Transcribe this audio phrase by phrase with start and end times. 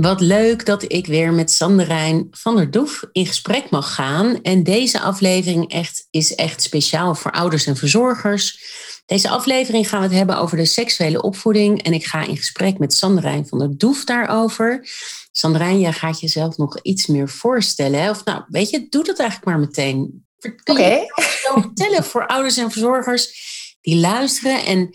[0.00, 4.42] Wat leuk dat ik weer met Sanderijn van der Doef in gesprek mag gaan.
[4.42, 8.62] En deze aflevering echt, is echt speciaal voor ouders en verzorgers.
[9.06, 11.82] Deze aflevering gaan we het hebben over de seksuele opvoeding.
[11.82, 14.88] En ik ga in gesprek met Sanderijn van der Doef daarover.
[15.32, 18.10] Sanderijn, jij gaat jezelf nog iets meer voorstellen.
[18.10, 20.26] Of nou, weet je, doe dat eigenlijk maar meteen.
[20.62, 21.04] Kun je
[21.44, 23.48] vertellen voor ouders en verzorgers
[23.80, 24.94] die luisteren en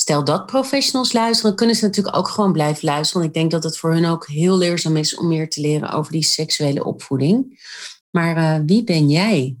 [0.00, 3.22] Stel dat professionals luisteren, kunnen ze natuurlijk ook gewoon blijven luisteren.
[3.22, 5.90] Want ik denk dat het voor hun ook heel leerzaam is om meer te leren
[5.90, 7.60] over die seksuele opvoeding.
[8.10, 9.56] Maar uh, wie ben jij?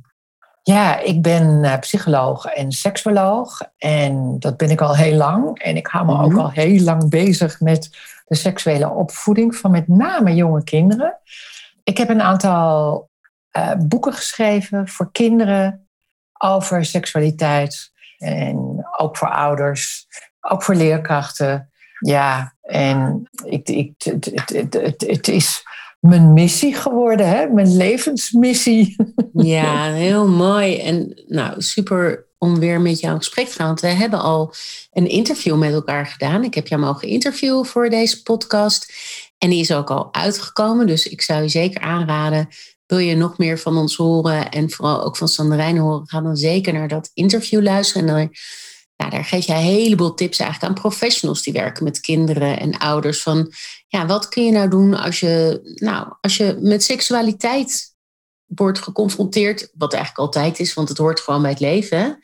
[0.62, 3.60] Ja, ik ben uh, psycholoog en seksuoloog.
[3.76, 5.58] En dat ben ik al heel lang.
[5.58, 6.40] En ik hou me ook mhm.
[6.40, 7.90] al heel lang bezig met
[8.26, 11.18] de seksuele opvoeding van met name jonge kinderen.
[11.84, 13.10] Ik heb een aantal
[13.56, 15.88] uh, boeken geschreven voor kinderen
[16.38, 17.92] over seksualiteit.
[18.18, 20.06] En ook voor ouders
[20.40, 21.70] ook voor leerkrachten.
[21.98, 25.62] Ja, en ik, ik, het, het, het, het is
[26.00, 27.46] mijn missie geworden, hè?
[27.46, 28.96] mijn levensmissie.
[29.32, 30.78] Ja, heel mooi.
[30.78, 33.66] En nou, super om weer met jou in gesprek te gaan.
[33.66, 34.54] Want we hebben al
[34.92, 36.44] een interview met elkaar gedaan.
[36.44, 38.92] Ik heb jou mogen interviewen voor deze podcast.
[39.38, 40.86] En die is ook al uitgekomen.
[40.86, 42.48] Dus ik zou je zeker aanraden.
[42.88, 46.08] Wil je nog meer van ons horen en vooral ook van Sanderijn horen?
[46.08, 48.30] Ga dan zeker naar dat interview luisteren.
[48.96, 52.78] En daar geef jij een heleboel tips eigenlijk aan professionals die werken met kinderen en
[52.78, 53.22] ouders.
[53.22, 53.52] Van
[53.88, 57.94] ja, wat kun je nou doen als je, nou, als je met seksualiteit
[58.46, 62.18] wordt geconfronteerd, wat eigenlijk altijd is, want het hoort gewoon bij het leven.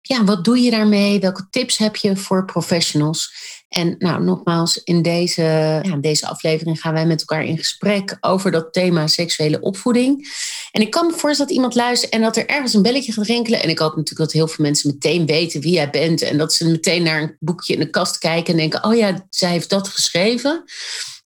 [0.00, 1.20] Ja, wat doe je daarmee?
[1.20, 3.32] Welke tips heb je voor professionals?
[3.68, 5.42] En nou, nogmaals, in deze,
[5.82, 10.28] ja, deze aflevering gaan wij met elkaar in gesprek over dat thema seksuele opvoeding.
[10.72, 13.26] En ik kan me voorstellen dat iemand luistert en dat er ergens een belletje gaat
[13.26, 13.62] rinkelen.
[13.62, 16.22] En ik hoop natuurlijk dat heel veel mensen meteen weten wie jij bent.
[16.22, 19.26] En dat ze meteen naar een boekje in de kast kijken en denken: oh ja,
[19.30, 20.64] zij heeft dat geschreven.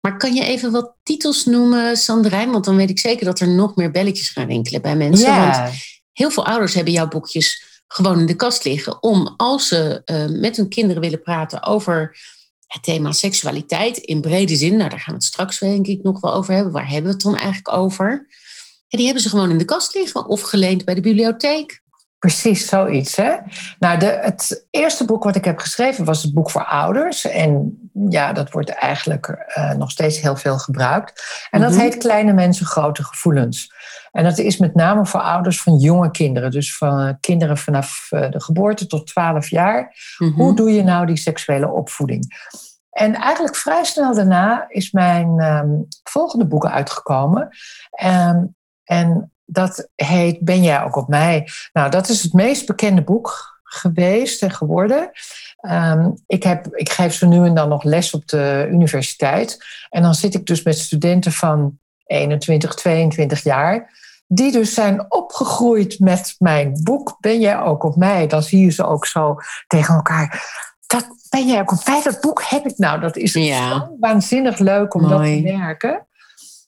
[0.01, 2.51] Maar kan je even wat titels noemen, Sandrijn?
[2.51, 5.27] Want dan weet ik zeker dat er nog meer belletjes gaan rinkelen bij mensen.
[5.27, 5.51] Ja.
[5.51, 5.73] Want
[6.13, 9.03] heel veel ouders hebben jouw boekjes gewoon in de kast liggen.
[9.03, 12.17] Om als ze uh, met hun kinderen willen praten over
[12.67, 14.77] het thema seksualiteit in brede zin.
[14.77, 16.72] Nou, daar gaan we het straks denk ik nog wel over hebben.
[16.73, 18.27] Waar hebben we het dan eigenlijk over?
[18.88, 21.81] Ja, die hebben ze gewoon in de kast liggen of geleend bij de bibliotheek.
[22.19, 23.16] Precies, zoiets.
[23.16, 23.35] Hè?
[23.79, 27.25] Nou, de, het eerste boek wat ik heb geschreven was het boek voor ouders.
[27.25, 27.79] En
[28.09, 29.27] ja, dat wordt eigenlijk
[29.57, 31.23] uh, nog steeds heel veel gebruikt.
[31.50, 31.79] En dat mhm.
[31.79, 33.73] heet Kleine Mensen, Grote Gevoelens.
[34.12, 36.52] En dat is met name voor ouders van jonge kinderen.
[36.52, 39.96] Dus van kinderen vanaf eh, de geboorte tot 12 jaar.
[40.18, 40.31] Mhm.
[40.31, 42.48] Hoe doe je nou die seksuele opvoeding?
[42.90, 47.50] En eigenlijk vrij snel daarna is mijn um, volgende boek uitgekomen.
[48.03, 51.48] Um, en dat heet Ben jij ook op mij?
[51.74, 55.12] Nou, dat is het meest bekende boek geweest en geworden.
[55.69, 59.66] Um, ik, heb, ik geef zo nu en dan nog les op de universiteit.
[59.90, 63.97] En dan zit ik dus met studenten van 21, 22 jaar.
[64.28, 67.18] Die dus zijn opgegroeid met mijn boek.
[67.20, 68.28] Ben jij ook op mij?
[68.28, 69.36] Dan zie je ze ook zo
[69.68, 70.44] tegen elkaar.
[70.88, 72.01] Dat ben jij ook op mij?
[72.04, 73.00] Dat boek heb ik nou.
[73.00, 73.92] Dat is ja.
[74.00, 76.07] waanzinnig leuk om dat te merken.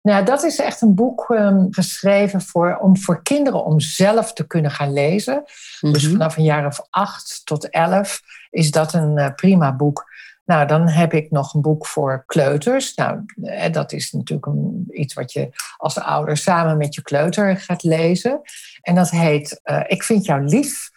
[0.03, 4.47] Nou, dat is echt een boek um, geschreven voor, om voor kinderen om zelf te
[4.47, 5.43] kunnen gaan lezen.
[5.81, 6.13] Dus mhm.
[6.13, 8.21] vanaf een jaar of acht tot elf
[8.51, 10.08] is dat een uh, prima boek.
[10.49, 12.95] Nou, dan heb ik nog een boek voor kleuters.
[12.95, 17.57] Nou, eh, dat is natuurlijk een, iets wat je als ouder samen met je kleuter
[17.57, 18.41] gaat lezen.
[18.81, 20.91] En dat heet uh, Ik vind jou lief.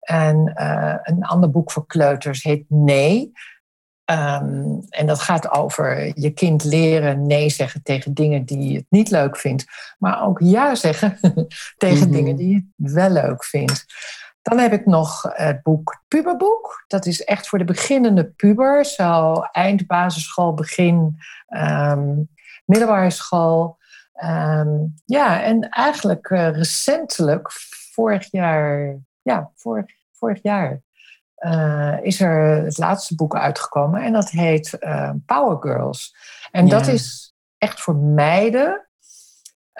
[0.00, 3.32] En uh, een ander boek voor kleuters heet Nee.
[4.10, 9.10] Um, en dat gaat over je kind leren nee zeggen tegen dingen die het niet
[9.10, 9.64] leuk vindt,
[9.98, 11.18] maar ook ja zeggen
[11.76, 12.16] tegen mhm.
[12.16, 13.84] dingen die je wel leuk vindt.
[14.48, 16.84] Dan heb ik nog het boek Puberboek.
[16.86, 18.84] Dat is echt voor de beginnende puber.
[18.84, 22.28] Zo eind basisschool, begin um,
[22.64, 23.78] middelbare school.
[24.12, 24.68] Ehm,
[25.04, 27.52] ja, en eigenlijk uh, recentelijk,
[27.92, 30.82] vorig jaar, ja, vorig, vorig jaar,
[31.38, 34.02] uh, is er het laatste boek uitgekomen.
[34.02, 36.16] En dat heet uh, Power Girls.
[36.50, 38.85] En dat is echt voor meiden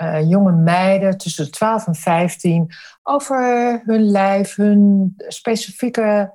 [0.03, 6.35] uh, jonge meiden tussen de 12 en 15 over hun lijf, hun specifieke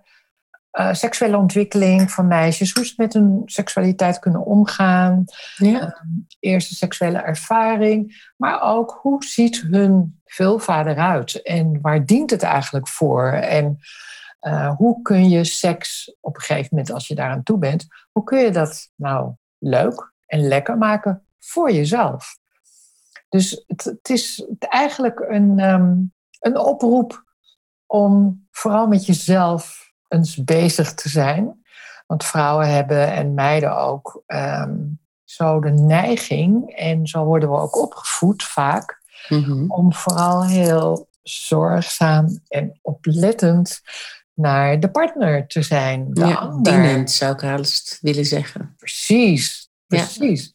[0.80, 5.26] uh, seksuele ontwikkeling van meisjes, hoe ze met hun seksualiteit kunnen omgaan,
[5.56, 5.82] ja.
[5.82, 5.92] uh,
[6.40, 12.88] eerste seksuele ervaring, maar ook hoe ziet hun vulva eruit en waar dient het eigenlijk
[12.88, 13.80] voor en
[14.78, 18.40] hoe kun je seks op een gegeven moment, als je daaraan toe bent, hoe kun
[18.40, 22.40] je dat nou leuk en lekker maken voor jezelf?
[23.32, 25.96] Dus het, het is eigenlijk een, ehm,
[26.40, 27.24] een oproep
[27.86, 31.64] om vooral met jezelf eens bezig te zijn.
[32.08, 34.78] Want vrouwen hebben en meiden ook ehm,
[35.24, 39.72] zo de neiging, en zo worden we ook opgevoed vaak, mhm.
[39.72, 43.82] om vooral heel zorgzaam en oplettend
[44.34, 46.14] naar de partner te zijn.
[46.14, 46.74] De ja, ander.
[46.74, 48.76] dienend zou ik haast willen zeggen.
[48.78, 50.54] Precies, precies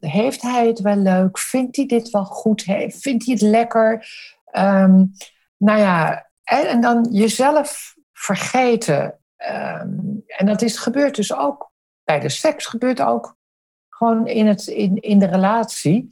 [0.00, 1.38] heeft hij het wel leuk?
[1.38, 2.62] Vindt hij dit wel goed?
[2.88, 4.06] Vindt hij het lekker?
[4.52, 5.12] Um,
[5.56, 9.18] nou ja, en, dan jezelf vergeten.
[9.36, 11.72] Ehm, en dat is gebeurd dus ook
[12.04, 13.36] bij de seks, gebeurt ook
[13.88, 16.08] gewoon in, het, in, in de relatie.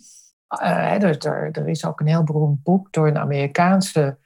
[0.63, 4.19] Uh, er, er, is ook een heel beroemd boek door een Amerikaanse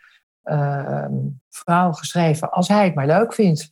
[0.43, 1.14] ehm,
[1.49, 2.50] vrouw geschreven.
[2.50, 3.70] Als hij het maar leuk vindt.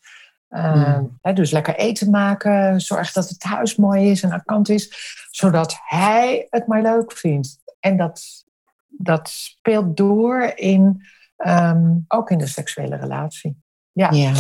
[0.48, 1.18] Mm.
[1.34, 4.92] dus lekker eten maken, zorg dat het huis mooi is en aan kant is,
[5.30, 7.60] zodat hij het maar leuk vindt.
[7.80, 8.44] En dat,
[8.86, 11.06] dat speelt door in,
[11.36, 13.62] ehm, ook in de seksuele relatie.
[13.92, 14.10] Ja.
[14.10, 14.32] ja.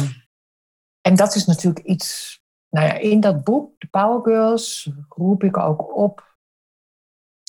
[1.00, 5.56] En dat is natuurlijk iets, nou ja, in dat boek, de Power Girls, roep ik
[5.56, 6.36] ook op,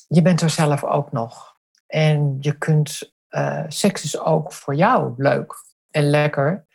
[0.07, 1.57] je bent er zelf ook nog.
[1.87, 5.53] En je kunt, uh, seks is ook voor jou leuk
[5.91, 6.65] en lekker.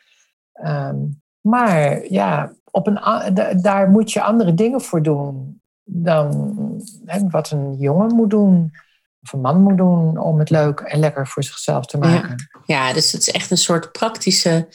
[0.53, 3.01] Um, maar ja, op een,
[3.63, 6.31] daar moet je andere dingen voor doen dan
[7.05, 8.73] hè, wat een jongen moet doen.
[9.23, 12.49] Of een man moet doen om het leuk en lekker voor zichzelf te maken.
[12.67, 14.69] Ja, dus het is echt een soort praktische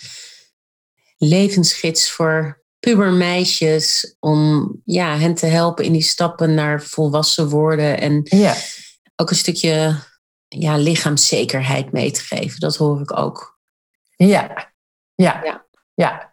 [1.17, 4.15] levensgids voor pubermeisjes.
[4.19, 7.99] Om ja, hen te helpen in die stappen naar volwassen worden.
[7.99, 8.55] En ja.
[9.15, 9.95] ook een stukje
[10.47, 12.59] ja, lichaamszekerheid mee te geven.
[12.59, 13.59] Dat hoor ik ook.
[14.15, 14.71] Ja.
[15.15, 15.63] ja.
[15.93, 16.28] Ja,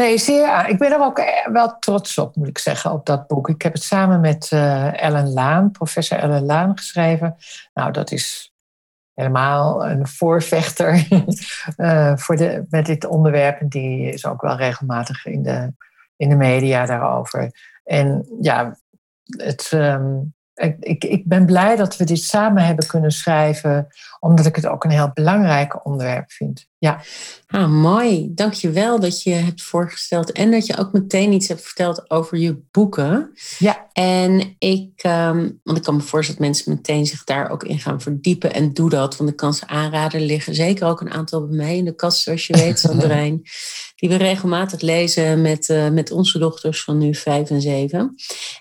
[0.00, 0.68] nee, zeer.
[0.68, 3.48] Ik ben er ook wel trots op, moet ik zeggen, op dat boek.
[3.48, 7.36] Ik heb het samen met uh, Ellen Laan, professor Ellen Laan, geschreven.
[7.74, 8.54] Nou, dat is
[9.14, 11.06] helemaal een voorvechter
[12.22, 13.60] voor de, met dit onderwerp.
[13.60, 15.72] En die is ook wel regelmatig in de,
[16.16, 17.50] in de media daarover.
[17.84, 18.76] En ja,
[19.24, 20.34] het, um,
[20.80, 23.86] ik, ik ben blij dat we dit samen hebben kunnen schrijven,
[24.18, 26.68] omdat ik het ook een heel belangrijk onderwerp vind.
[26.80, 27.02] Ja.
[27.46, 28.28] Ah, mooi.
[28.34, 32.10] Dank je wel dat je hebt voorgesteld en dat je ook meteen iets hebt verteld
[32.10, 33.32] over je boeken.
[33.58, 33.88] Ja.
[33.92, 37.78] En ik, um, want ik kan me voorstellen dat mensen meteen zich daar ook in
[37.78, 40.20] gaan verdiepen en doe dat, want ik kan ze aanraden.
[40.20, 43.42] Er liggen zeker ook een aantal bij mij in de kast, zoals je weet, Sandrijn,
[43.96, 48.14] die we regelmatig lezen met, uh, met onze dochters van nu vijf en zeven.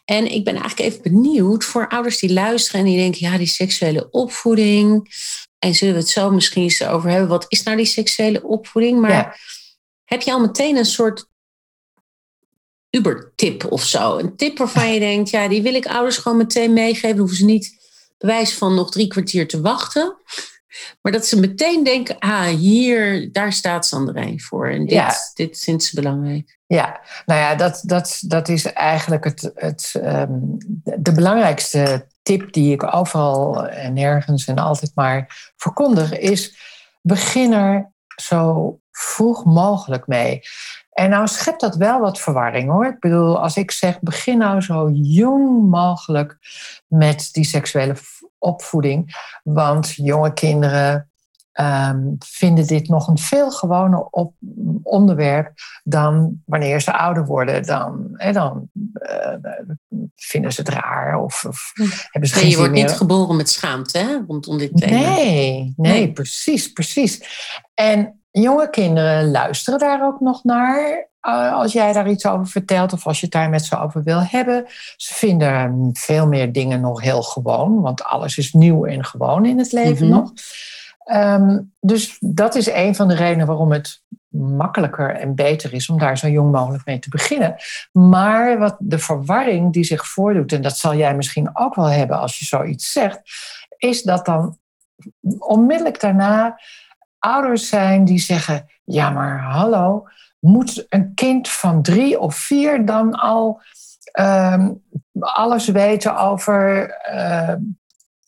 [0.06, 3.48] En ik ben eigenlijk even benieuwd voor ouders die luisteren en die denken, ja, die
[3.48, 5.08] seksuele opvoeding,
[5.60, 7.28] en zullen we het zo misschien eens over hebben.
[7.28, 9.00] Wat is nou die seksuele opvoeding?
[9.00, 9.42] Maar
[10.04, 11.28] heb je al meteen een soort
[12.90, 14.18] Uber-tip of zo?
[14.18, 17.10] Een tip waarvan je denkt, ja, die wil ik ouders gewoon meteen meegeven.
[17.10, 17.78] Dan hoeven ze niet
[18.18, 20.18] bewijs van nog drie kwartier te wachten.
[21.02, 24.70] Maar dat ze meteen denken, ah, hier, daar staat Sandrijn voor.
[24.70, 25.14] En dit, ja.
[25.34, 26.58] dit vindt ze belangrijk.
[26.68, 30.58] Ja, nou ja, dat, dat, dat is eigenlijk het, het, um,
[31.00, 36.58] de belangrijkste tip die ik overal en nergens en altijd maar verkondig, is
[37.02, 40.42] begin er zo vroeg mogelijk mee.
[40.90, 42.86] En nou schept dat wel wat verwarring hoor.
[42.86, 46.38] Ik bedoel, als ik zeg begin nou zo jong mogelijk
[46.88, 47.96] met die seksuele
[48.38, 49.16] opvoeding.
[49.44, 51.09] Want jonge kinderen
[51.60, 54.34] um, vinden dit nog een veel gewoner op,
[54.84, 55.52] onderwerp
[55.84, 57.66] dan wanneer ze ouder worden.
[57.66, 59.34] Dan, hè, dan uh,
[60.16, 61.84] vinden ze het raar of, of hm.
[62.10, 65.00] hebben ze nee, Je wordt niet geboren met schaamte hè, rondom dit thema.
[65.00, 67.22] Nee, nee, nee, precies, precies.
[67.74, 71.08] En jonge kinderen luisteren daar ook nog naar.
[71.22, 74.04] Uh, als jij daar iets over vertelt of als je het daar met ze over
[74.04, 74.66] wil hebben.
[74.98, 79.58] Ze vinden veel meer dingen nog heel gewoon, want alles is nieuw en gewoon in
[79.58, 80.22] het leven mm -hmm.
[80.22, 80.32] nog.
[81.10, 85.98] Ehm, dus dat is een van de redenen waarom het makkelijker en beter is om
[85.98, 87.56] daar zo jong mogelijk mee te beginnen.
[87.92, 92.20] Maar wat de verwarring die zich voordoet, en dat zal jij misschien ook wel hebben
[92.20, 93.20] als je zoiets zegt,
[93.78, 94.58] is dat dan
[95.40, 96.60] onmiddellijk daarna
[97.20, 100.08] ouders zijn die zeggen: Ja, maar hallo,
[100.40, 103.62] moet een kind van drie of vier dan al
[104.12, 104.72] ehm,
[105.20, 107.54] alles weten over uh,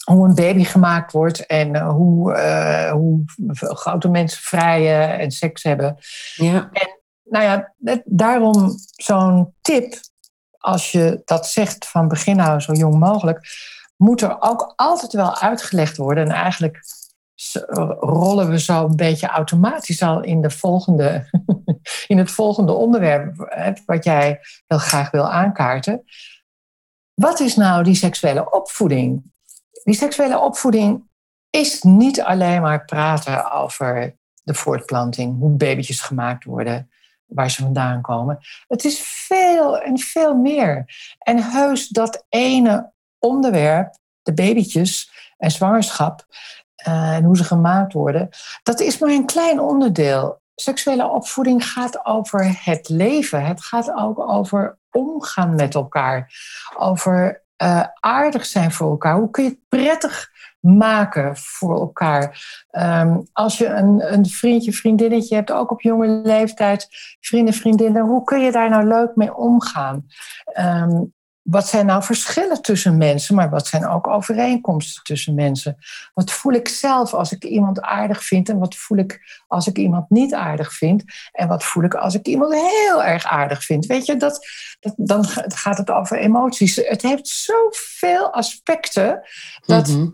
[0.04, 3.24] hoe een baby gemaakt wordt en uh, hoe, uh, hoe
[3.58, 5.98] grote mensen vrijen en seks hebben.
[6.36, 6.70] Ja.
[6.72, 7.74] En nou ja,
[8.06, 10.00] daarom zo'n tip,
[10.58, 13.48] als je dat zegt van begin nou zo jong mogelijk,
[13.98, 16.24] moet er ook altijd wel uitgelegd worden.
[16.24, 16.80] En eigenlijk
[18.00, 21.30] rollen we zo een beetje automatisch al in, de volgende,
[22.08, 23.36] in het volgende onderwerp,
[23.86, 26.04] wat jij heel graag wil aankaarten.
[27.14, 29.32] Wat is nou die seksuele opvoeding?
[29.84, 31.10] Die seksuele opvoeding
[31.50, 36.90] is niet alleen maar praten over de voortplanting, hoe babytjes gemaakt worden,
[37.26, 38.40] waar ze vandaan komen.
[38.68, 40.86] Het is veel en veel meer.
[41.20, 46.26] En heus dat ene onderwerp, de babytjes en zwangerschap,
[46.88, 48.30] uh, en hoe ze gemaakt worden,
[48.64, 50.40] dat is maar een klein onderdeel.
[50.56, 53.46] Seksuele opvoeding gaat over het leven.
[53.46, 56.34] Het gaat ook over omgaan met elkaar.
[56.78, 59.16] Over uh, aardig zijn voor elkaar.
[59.16, 62.44] Hoe kun je het prettig maken voor elkaar?
[62.72, 66.88] Um, als je een, een vriendje, vriendinnetje hebt, ook op jonge leeftijd,
[67.20, 70.06] vrienden, vriendinnen, hoe kun je daar nou leuk mee omgaan?
[70.60, 75.78] Um, wat zijn nou verschillen tussen mensen, maar wat zijn ook overeenkomsten tussen mensen?
[76.14, 79.78] Wat voel ik zelf als ik iemand aardig vind en wat voel ik als ik
[79.78, 81.04] iemand niet aardig vind?
[81.32, 83.86] En wat voel ik als ik iemand heel erg aardig vind?
[83.86, 84.48] Weet je, dat,
[84.80, 86.76] dat dan gaat het over emoties.
[86.76, 89.22] Het heeft zoveel aspecten
[89.66, 90.10] dat mhm.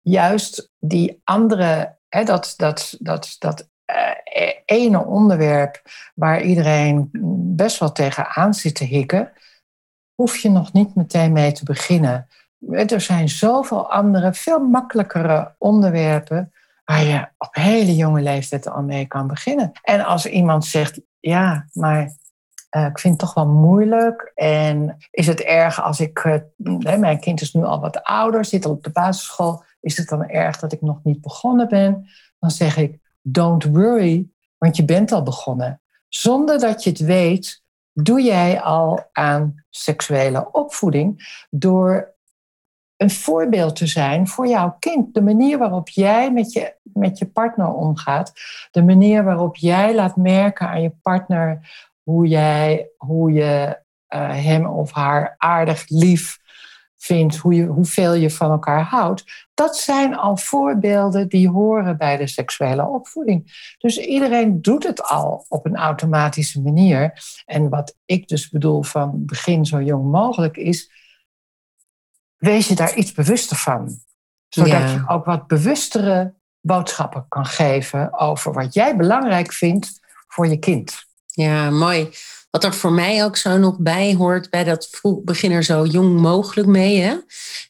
[0.00, 5.82] juist die andere, hè, dat, dat, dat, dat uh, ene onderwerp
[6.14, 7.08] waar iedereen
[7.56, 9.32] best wel tegenaan zit te hikken
[10.14, 12.28] hoef je nog niet meteen mee te beginnen.
[12.70, 16.52] Er zijn zoveel andere, veel makkelijkere onderwerpen
[16.84, 19.72] waar je op hele jonge leeftijd al mee kan beginnen.
[19.82, 22.16] En als iemand zegt, ja, maar
[22.76, 24.32] uh, ik vind het toch wel moeilijk.
[24.34, 28.64] En is het erg als ik, uh, mijn kind is nu al wat ouder, zit
[28.64, 32.08] al op de basisschool, is het dan erg dat ik nog niet begonnen ben?
[32.38, 34.28] Dan zeg ik, don't worry,
[34.58, 35.80] want je bent al begonnen.
[36.08, 37.61] Zonder dat je het weet,
[37.92, 42.14] doe jij al aan seksuele opvoeding door
[42.96, 45.14] een voorbeeld te zijn voor jouw kind.
[45.14, 48.32] De manier waarop jij met je, met je partner omgaat,
[48.70, 51.70] de manier waarop jij laat merken aan je partner
[52.02, 53.80] hoe, jij, hoe je
[54.14, 56.38] uh, hem of haar aardig lief
[57.02, 59.48] vindt, hoe je, hoeveel je van elkaar houdt.
[59.54, 63.74] Dat zijn al voorbeelden die horen bij de seksuele opvoeding.
[63.78, 67.22] Dus iedereen doet het al op een automatische manier.
[67.46, 70.90] En wat ik dus bedoel van begin zo jong mogelijk is,
[72.36, 73.98] wees je daar iets bewuster van.
[74.48, 80.58] Zodat je ook wat bewustere boodschappen kan geven over wat jij belangrijk vindt voor je
[80.58, 81.04] kind.
[81.26, 82.10] Ja, mooi.
[82.52, 85.84] Wat er voor mij ook zo nog bij hoort, bij dat vroeg begin er zo
[85.84, 87.16] jong mogelijk mee, hè?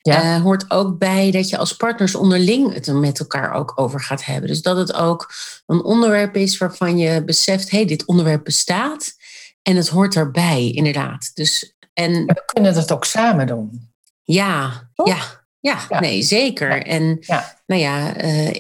[0.01, 0.37] Ja.
[0.37, 4.01] Uh, hoort ook bij dat je als partners onderling het er met elkaar ook over
[4.01, 4.49] gaat hebben.
[4.49, 5.33] Dus dat het ook
[5.67, 9.15] een onderwerp is waarvan je beseft, hé, hey, dit onderwerp bestaat
[9.63, 11.31] en het hoort erbij, inderdaad.
[11.35, 13.91] Dus, en, we kunnen het ook samen doen.
[14.23, 16.87] Ja, ja, ja, nee, zeker.
[16.87, 17.19] En
[17.67, 18.55] nou ja, uh,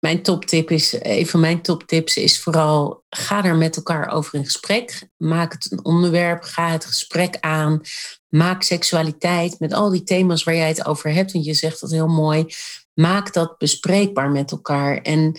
[0.00, 4.44] mijn toptip is, een van mijn toptips is vooral, ga er met elkaar over in
[4.44, 5.08] gesprek.
[5.16, 7.80] Maak het een onderwerp, ga het gesprek aan.
[8.28, 11.90] Maak seksualiteit met al die thema's waar jij het over hebt, want je zegt dat
[11.90, 12.46] heel mooi.
[12.94, 14.96] Maak dat bespreekbaar met elkaar.
[14.96, 15.36] En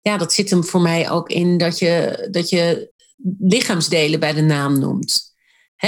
[0.00, 2.92] ja, dat zit hem voor mij ook in dat je, dat je
[3.38, 5.34] lichaamsdelen bij de naam noemt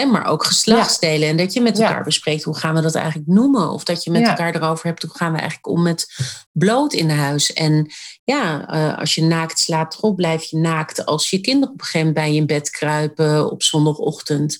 [0.05, 1.29] maar ook geslachtsdelen.
[1.29, 3.71] En dat je met elkaar bespreekt hoe gaan we dat eigenlijk noemen.
[3.71, 6.07] Of dat je met elkaar erover hebt hoe gaan we eigenlijk om met
[6.53, 7.53] bloot in huis.
[7.53, 7.91] En
[8.27, 11.05] ja, uh, als je naakt slaapt blijf je naakt.
[11.05, 14.59] Als je kinderen op een gegeven moment bij je in bed kruipen op zondagochtend.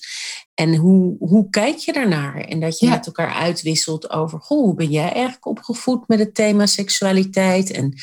[0.53, 2.35] En hoe, hoe kijk je daarnaar?
[2.35, 6.35] En dat je met elkaar uitwisselt over goh, hoe ben jij eigenlijk opgevoed met het
[6.35, 7.71] thema seksualiteit?
[7.71, 7.93] En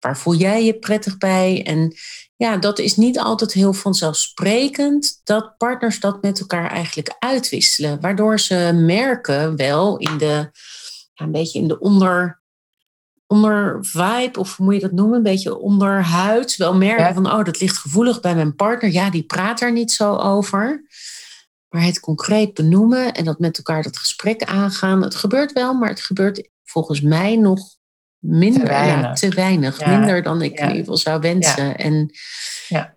[0.00, 1.62] waar voel jij je prettig bij?
[1.64, 1.94] En
[2.36, 8.00] ja, dat is niet altijd heel vanzelfsprekend dat partners dat met elkaar eigenlijk uitwisselen.
[8.00, 10.50] Waardoor ze merken wel in de,
[11.14, 12.44] ja, een beetje in de onder,
[13.26, 17.44] onder vibe, of hoe moet je dat noemen, een beetje onderhuid, wel merken van, oh,
[17.44, 18.90] dat ligt gevoelig bij mijn partner.
[18.90, 20.84] Ja, die praat er niet zo over.
[21.68, 25.88] Maar het concreet benoemen en dat met elkaar dat gesprek aangaan, het gebeurt wel, maar
[25.88, 27.76] het gebeurt volgens mij nog
[28.18, 31.76] minder, te weinig, ja, te weinig minder dan ik in ieder geval zou wensen.
[31.76, 32.10] En
[32.68, 32.96] ja,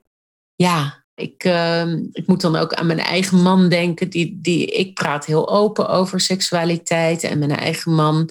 [0.55, 4.09] ja ik, ehm, ik moet dan ook aan mijn eigen man denken.
[4.09, 7.23] Die, die, ik praat heel open over seksualiteit.
[7.23, 8.29] En mijn eigen man,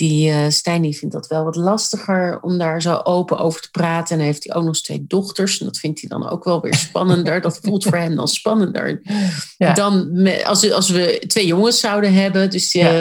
[0.00, 3.70] die uh, Stijn, die vindt dat wel wat lastiger om daar zo open over te
[3.70, 4.12] praten.
[4.12, 5.60] En dan heeft hij ook nog twee dochters.
[5.60, 7.40] En dat vindt hij dan ook wel weer spannender.
[7.40, 9.02] dat voelt voor hem dan spannender.
[9.56, 12.50] Dan als, als we twee jongens zouden hebben.
[12.50, 13.00] Dus, uh,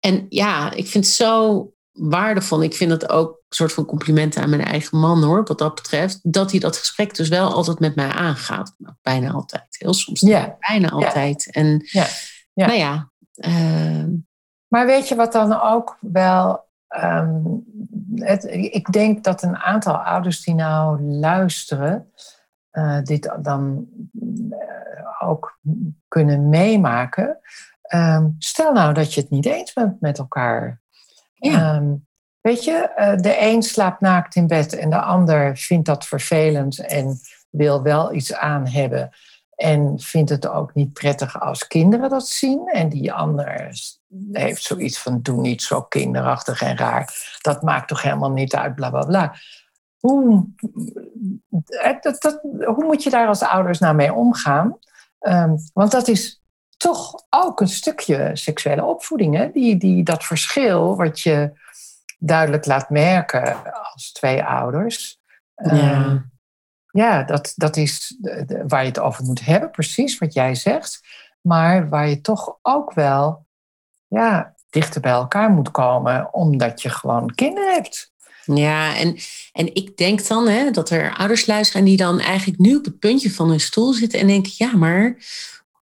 [0.00, 2.62] En ja, ik vind het zo waardevol.
[2.62, 5.74] Ik vind het ook een soort van complimenten aan mijn eigen man hoor, wat dat
[5.74, 6.18] betreft.
[6.22, 8.74] Dat hij dat gesprek dus wel altijd met mij aangaat.
[8.78, 9.66] Nou, bijna altijd.
[9.70, 10.56] Heel soms ja.
[10.60, 11.52] bijna altijd.
[11.52, 12.06] En ja.
[12.54, 13.10] nou ja.
[13.34, 14.08] Ehm,
[14.68, 16.64] maar weet je wat dan ook wel.
[16.88, 17.42] Ehm,
[18.14, 22.12] het, ik denk dat een aantal ouders die nou luisteren,
[22.72, 23.86] uh, dit dan
[24.50, 25.58] uh, ook
[26.08, 27.38] kunnen meemaken.
[27.94, 30.80] Um, stel nou dat je het niet eens bent met elkaar.
[31.34, 31.82] Ja.
[32.40, 36.78] weet je, uh, de een slaapt naakt in bed en de ander vindt dat vervelend
[36.78, 37.18] en
[37.50, 39.10] wil wel iets aan hebben.
[39.56, 42.68] En vindt het ook niet prettig als kinderen dat zien.
[42.68, 43.70] En die ander
[44.32, 47.38] heeft zoiets van: doe niet zo kinderachtig en raar.
[47.40, 49.34] Dat maakt toch helemaal niet uit, bla bla bla.
[49.98, 50.46] Hoe,
[52.00, 54.78] dat, dat, hoe moet je daar als ouders nou mee omgaan?
[55.20, 56.42] Um, want dat is
[56.76, 59.36] toch ook een stukje seksuele opvoeding.
[59.36, 59.50] Hè?
[59.50, 61.52] Die, die, dat verschil wat je
[62.18, 65.20] duidelijk laat merken als twee ouders.
[65.54, 65.70] Ja.
[65.70, 66.18] Ehm,
[66.96, 71.00] ja, dat, dat is de, waar je het over moet hebben, precies wat jij zegt.
[71.40, 73.46] Maar waar je toch ook wel
[74.06, 78.12] ja, dichter bij elkaar moet komen, omdat je gewoon kinderen hebt.
[78.44, 79.16] Ja, en,
[79.52, 82.98] en ik denk dan hè, dat er ouders luisteren die dan eigenlijk nu op het
[82.98, 85.16] puntje van hun stoel zitten en denken, ja, maar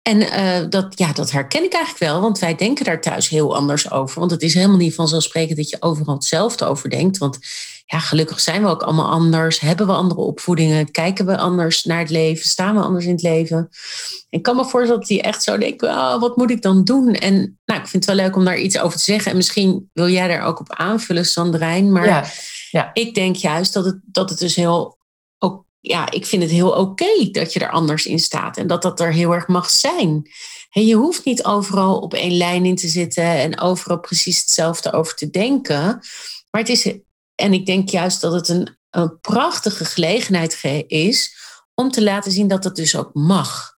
[0.03, 3.57] en uh, dat, ja, dat herken ik eigenlijk wel, want wij denken daar thuis heel
[3.57, 4.19] anders over.
[4.19, 7.19] Want het is helemaal niet vanzelfsprekend dat je overal hetzelfde over denkt.
[7.19, 7.39] Want
[7.87, 11.99] ja, gelukkig zijn we ook allemaal anders, hebben we andere opvoedingen, kijken we anders naar
[11.99, 13.57] het leven, staan we anders in het leven.
[13.57, 16.85] En ik kan me voorstellen dat die echt zo denken, oh, wat moet ik dan
[16.85, 17.15] doen?
[17.15, 19.31] En nou, ik vind het wel leuk om daar iets over te zeggen.
[19.31, 21.93] En misschien wil jij daar ook op aanvullen, Sandrijn.
[21.93, 22.25] Maar ja,
[22.71, 22.91] ja.
[22.93, 24.97] ik denk juist dat het, dat het dus heel
[25.89, 29.01] ja, ik vind het heel oké dat je er anders in staat en dat dat
[29.01, 30.31] er heel erg mag zijn.
[30.71, 34.93] En je hoeft niet overal op één lijn in te zitten en overal precies hetzelfde
[34.93, 36.01] over te denken.
[36.51, 36.95] Maar het is,
[37.37, 41.37] en ik denk juist dat het een, een prachtige gelegenheid is
[41.75, 43.75] om te laten zien dat het dus ook mag.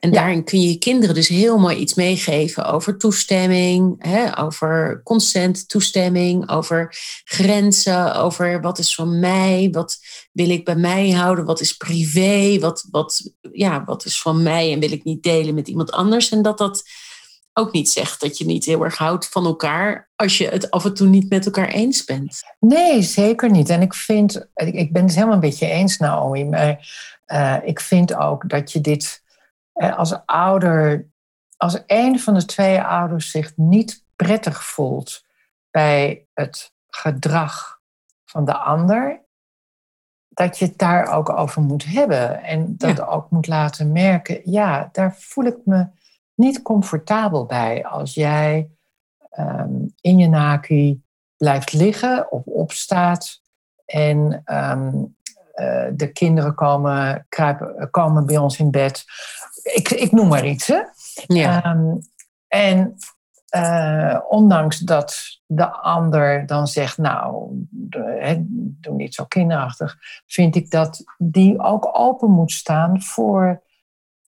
[0.00, 5.00] En daarin kun je je kinderen dus heel mooi iets meegeven over toestemming, hè, over
[5.04, 9.98] consent, toestemming, over grenzen, over wat is van mij, wat
[10.32, 14.72] wil ik bij mij houden, wat is privé, wat, wat, ja, wat is van mij
[14.72, 16.30] en wil ik niet delen met iemand anders.
[16.30, 16.82] En dat dat
[17.52, 20.84] ook niet zegt dat je niet heel erg houdt van elkaar als je het af
[20.84, 22.42] en toe niet met elkaar eens bent.
[22.58, 23.68] Nee, zeker niet.
[23.68, 26.88] En ik vind, ik ben het helemaal een beetje eens, Naomi, maar
[27.26, 29.22] uh, ik vind ook dat je dit
[29.72, 31.08] als ouder,
[31.56, 35.24] als een van de twee ouders zich niet prettig voelt
[35.70, 37.80] bij het gedrag
[38.24, 39.20] van de ander,
[40.28, 44.40] dat je het daar ook over moet hebben en dat ook moet laten merken.
[44.44, 45.86] Ja, daar voel ik me
[46.40, 48.70] niet comfortabel bij als jij
[49.30, 51.02] ehm, in je naki
[51.36, 53.40] blijft liggen of opstaat
[53.84, 54.92] en ehm,
[55.52, 59.04] eh, de kinderen komen, kruipen, komen bij ons in bed
[59.62, 60.66] ik, ik noem maar iets.
[60.66, 60.80] Hè?
[61.26, 61.62] Ja.
[61.64, 61.96] Ehm,
[62.48, 62.96] en
[63.56, 71.04] uh, ondanks dat de ander dan zegt, nou, doe niet zo kinderachtig, vind ik dat
[71.18, 73.62] die ook open moet staan voor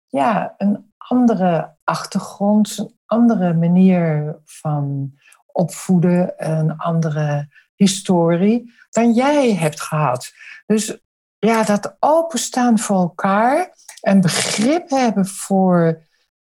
[0.08, 5.14] ja, een andere achtergrond, een andere manier van
[5.52, 10.32] opvoeden, een andere historie dan jij hebt gehad.
[10.66, 10.98] Dus
[11.40, 16.02] ja, dat openstaan voor elkaar en begrip hebben voor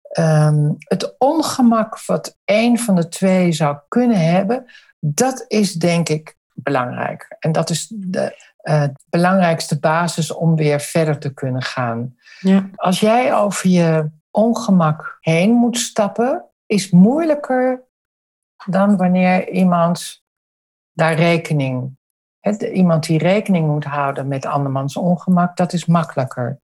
[0.09, 4.65] ehm, het ongemak wat een van de twee zou kunnen hebben,
[4.99, 7.35] dat is denk ik belangrijk.
[7.39, 12.15] En dat is de uh, belangrijkste basis om weer verder te kunnen gaan.
[12.39, 12.69] Ja.
[12.75, 17.83] Als jij over je ongemak heen moet stappen, is moeilijker
[18.65, 20.23] dan wanneer iemand
[20.93, 21.97] daar rekening
[22.57, 26.61] iemand die rekening moet houden met andermans ongemak, dat is makkelijker.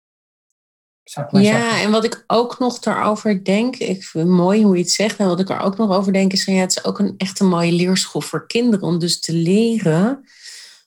[1.31, 4.91] ja, en wat ik ook nog daarover denk, ik vind het mooi hoe je het
[4.91, 7.15] zegt, en wat ik er ook nog over denk, is ja, het is ook een
[7.17, 10.25] echt een mooie leerschool voor kinderen om dus te leren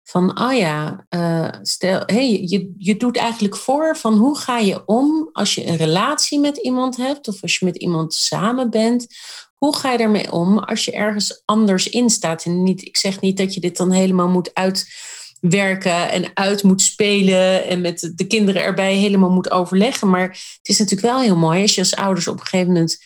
[0.04, 4.86] van, oh ja, uh, stel, hey, je, je doet eigenlijk voor van hoe ga je
[4.86, 9.06] om als je een relatie met iemand hebt of als je met iemand samen bent,
[9.54, 12.44] hoe ga je ermee om als je ergens anders in staat?
[12.44, 16.82] En niet, ik zeg niet dat je dit dan helemaal moet uitwerken en uit moet
[16.82, 20.10] spelen en met de kinderen erbij helemaal moet overleggen.
[20.10, 22.98] Maar het is natuurlijk wel heel mooi als je als ouders op een gegeven moment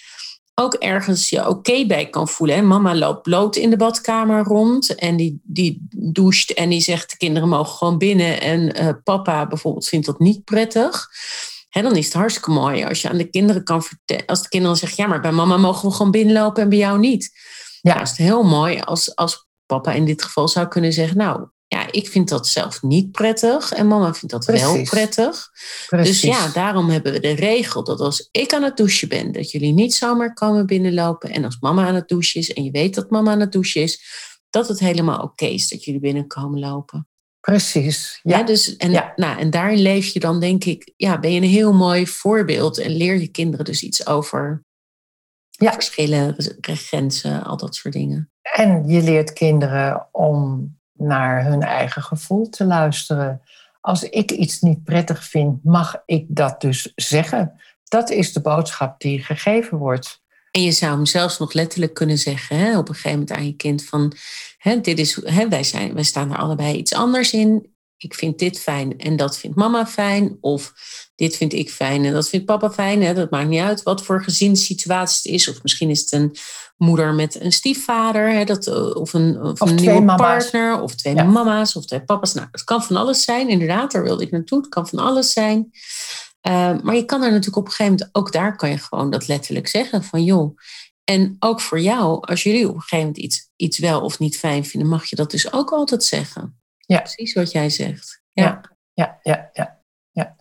[0.61, 2.57] ook ergens je oké bij kan voelen.
[2.57, 2.63] Hè?
[2.63, 7.17] Mama loopt bloot in de badkamer rond en die, die doucht en die zegt de
[7.17, 11.09] kinderen mogen gewoon binnen en uh, papa bijvoorbeeld vindt dat niet prettig.
[11.69, 14.49] Hè, dan is het hartstikke mooi als je aan de kinderen kan vertellen, als de
[14.49, 17.31] kinderen zeggen, ja maar bij mama mogen we gewoon binnenlopen en bij jou niet.
[17.81, 21.17] Ja, dan is het heel mooi als, als papa in dit geval zou kunnen zeggen,
[21.17, 21.49] nou
[21.93, 25.51] ja, ik vind dat zelf niet prettig en mama vindt dat wel prettig.
[25.91, 29.51] Dus ja, daarom hebben we de regel dat als ik aan het douchen ben, dat
[29.51, 31.31] jullie niet zomaar komen binnenlopen.
[31.31, 33.83] En als mama aan het douchen is en je weet dat mama aan het douchen
[33.83, 34.03] is,
[34.51, 37.09] dat het helemaal oké is dat jullie binnenkomen lopen.
[37.41, 38.21] Precies.
[38.23, 39.13] Ja, dus, en, ja.
[39.17, 42.79] Nou, en daarin leef je dan, denk ik, ja, ben je een heel mooi voorbeeld
[42.79, 44.65] en leer je kinderen dus iets over
[45.51, 45.73] ja.
[45.73, 48.31] verschillen, grenzen, al dat soort dingen.
[48.43, 53.43] En je leert kinderen om naar hun eigen gevoel te luisteren.
[53.81, 57.61] Als ik iets niet prettig vind, mag ik dat dus zeggen.
[57.85, 60.23] Dat is de boodschap die gegeven wordt.
[60.51, 63.47] En je zou hem zelfs nog letterlijk kunnen zeggen hè, op een gegeven moment aan
[63.47, 64.13] je kind van,
[64.59, 68.39] hè, dit is, hè, wij, zijn, wij staan er allebei iets anders in ik vind
[68.39, 70.39] dit fijn en dat vindt mama fijn.
[70.41, 70.73] Of
[71.15, 73.03] dit vind ik fijn en dat vindt papa fijn.
[73.03, 73.15] Hè?
[73.15, 75.49] Dat maakt niet uit wat voor gezinssituatie het is.
[75.49, 76.37] Of misschien is het een
[76.79, 78.31] moeder met een stiefvader.
[78.31, 78.45] Hè?
[78.45, 80.81] Dat, eh, of een, of, een nieuwe partner.
[80.81, 82.35] Of twee mama's of twee papa's.
[82.35, 83.49] Nou, het kan van alles zijn.
[83.49, 84.59] Inderdaad, daar wilde ik naartoe.
[84.59, 85.71] Het kan van alles zijn.
[86.49, 88.15] Uh, maar je kan er natuurlijk op een gegeven moment...
[88.15, 90.05] Ook daar kan je gewoon dat letterlijk zeggen.
[90.05, 90.59] Van joh...
[91.05, 94.39] En ook voor jou, als jullie op een gegeven moment iets, iets wel of niet
[94.39, 96.61] fijn vinden, mag je dat dus ook altijd zeggen.
[96.79, 97.01] Ja.
[97.01, 98.23] Precies wat jij zegt.
[98.33, 98.61] Ja,
[98.93, 99.83] ja, ja, ja.
[100.11, 100.37] Ja,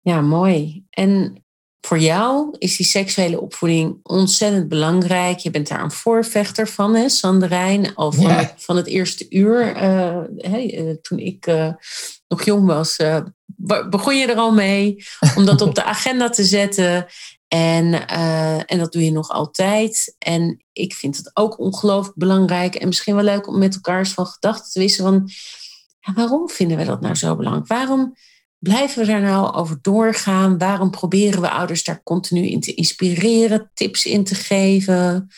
[0.00, 0.20] ja.
[0.20, 0.86] mooi.
[0.90, 1.44] En
[1.80, 5.38] voor jou is die seksuele opvoeding ontzettend belangrijk.
[5.38, 7.94] Je bent daar een voorvechter van, hè, Sanderijn.
[7.94, 11.72] Al van, het, van het eerste uur, uh, hey, toen ik uh,
[12.28, 12.96] nog jong was,
[13.90, 15.04] begon je er al mee
[15.36, 17.06] om dat op de agenda te zetten.
[17.48, 18.08] En,
[18.66, 20.14] en dat doe je nog altijd.
[20.18, 24.12] En ik vind het ook ongelooflijk belangrijk en misschien wel leuk om met elkaar eens
[24.12, 25.10] van gedachten te wisselen.
[25.10, 27.66] Van, waarom vinden we dat nou zo belangrijk?
[27.66, 28.14] Waarom
[28.58, 30.58] blijven we daar nou over doorgaan?
[30.58, 35.28] Waarom proberen we ouders daar continu in te inspireren, tips in te geven?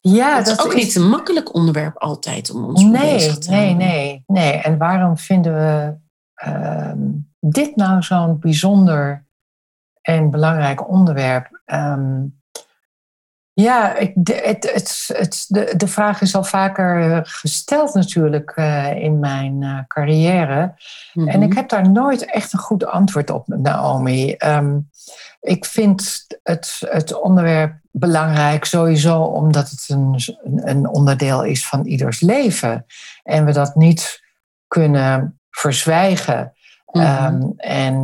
[0.00, 3.74] Ja, dat, is ook niet een makkelijk onderwerp altijd om ons nee, bezig te Nee,
[3.74, 4.52] nee, nee.
[4.52, 5.96] En waarom vinden we
[6.46, 6.92] uh,
[7.40, 9.26] dit nou zo'n bijzonder
[10.02, 11.62] en belangrijk onderwerp?
[11.66, 12.39] Um,
[13.52, 19.02] ja, ik, het, het, het, de, de vraag is al vaker eh, gesteld natuurlijk uh,
[19.02, 20.74] in mijn uh, carrière.
[21.14, 21.56] En ik mhm.
[21.56, 24.34] heb daar nooit echt een goed antwoord op, Naomi.
[24.38, 24.90] Um,
[25.40, 30.20] ik vind het, het onderwerp belangrijk sowieso omdat het een,
[30.54, 32.86] een onderdeel is van ieders leven.
[33.22, 34.22] En we dat niet
[34.66, 36.52] kunnen verzwijgen.
[36.92, 37.94] Mm um, en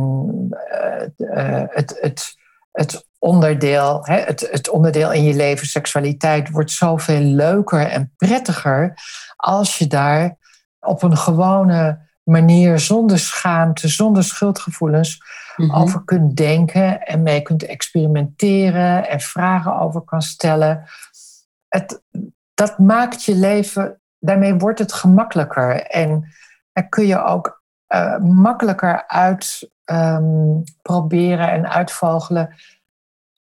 [1.69, 2.35] het, het,
[2.71, 8.93] het onderdeel, hè, het, het onderdeel in je leven, seksualiteit, wordt zoveel leuker en prettiger
[9.35, 10.37] als je daar
[10.79, 15.23] op een gewone manier, zonder schaamte, zonder schuldgevoelens,
[15.55, 15.75] mhm.
[15.75, 20.83] over kunt denken en mee kunt experimenteren en vragen over kan stellen.
[21.67, 22.03] Het,
[22.53, 26.33] dat maakt je leven, daarmee wordt het gemakkelijker en
[26.73, 27.63] dan kun je ook
[27.95, 30.67] uh, makkelijker uitproberen
[31.47, 32.55] ehm, um, en uitvogelen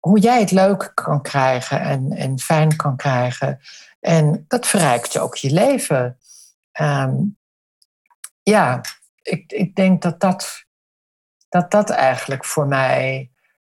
[0.03, 3.61] hoe jij het leuk kan krijgen en, en fijn kan krijgen.
[4.01, 6.19] En dat verrijkt ook je leven.
[6.73, 7.15] Ehm,
[8.43, 8.81] ja,
[9.23, 10.65] ik, ik denk dat dat,
[11.49, 13.31] dat dat eigenlijk voor mij.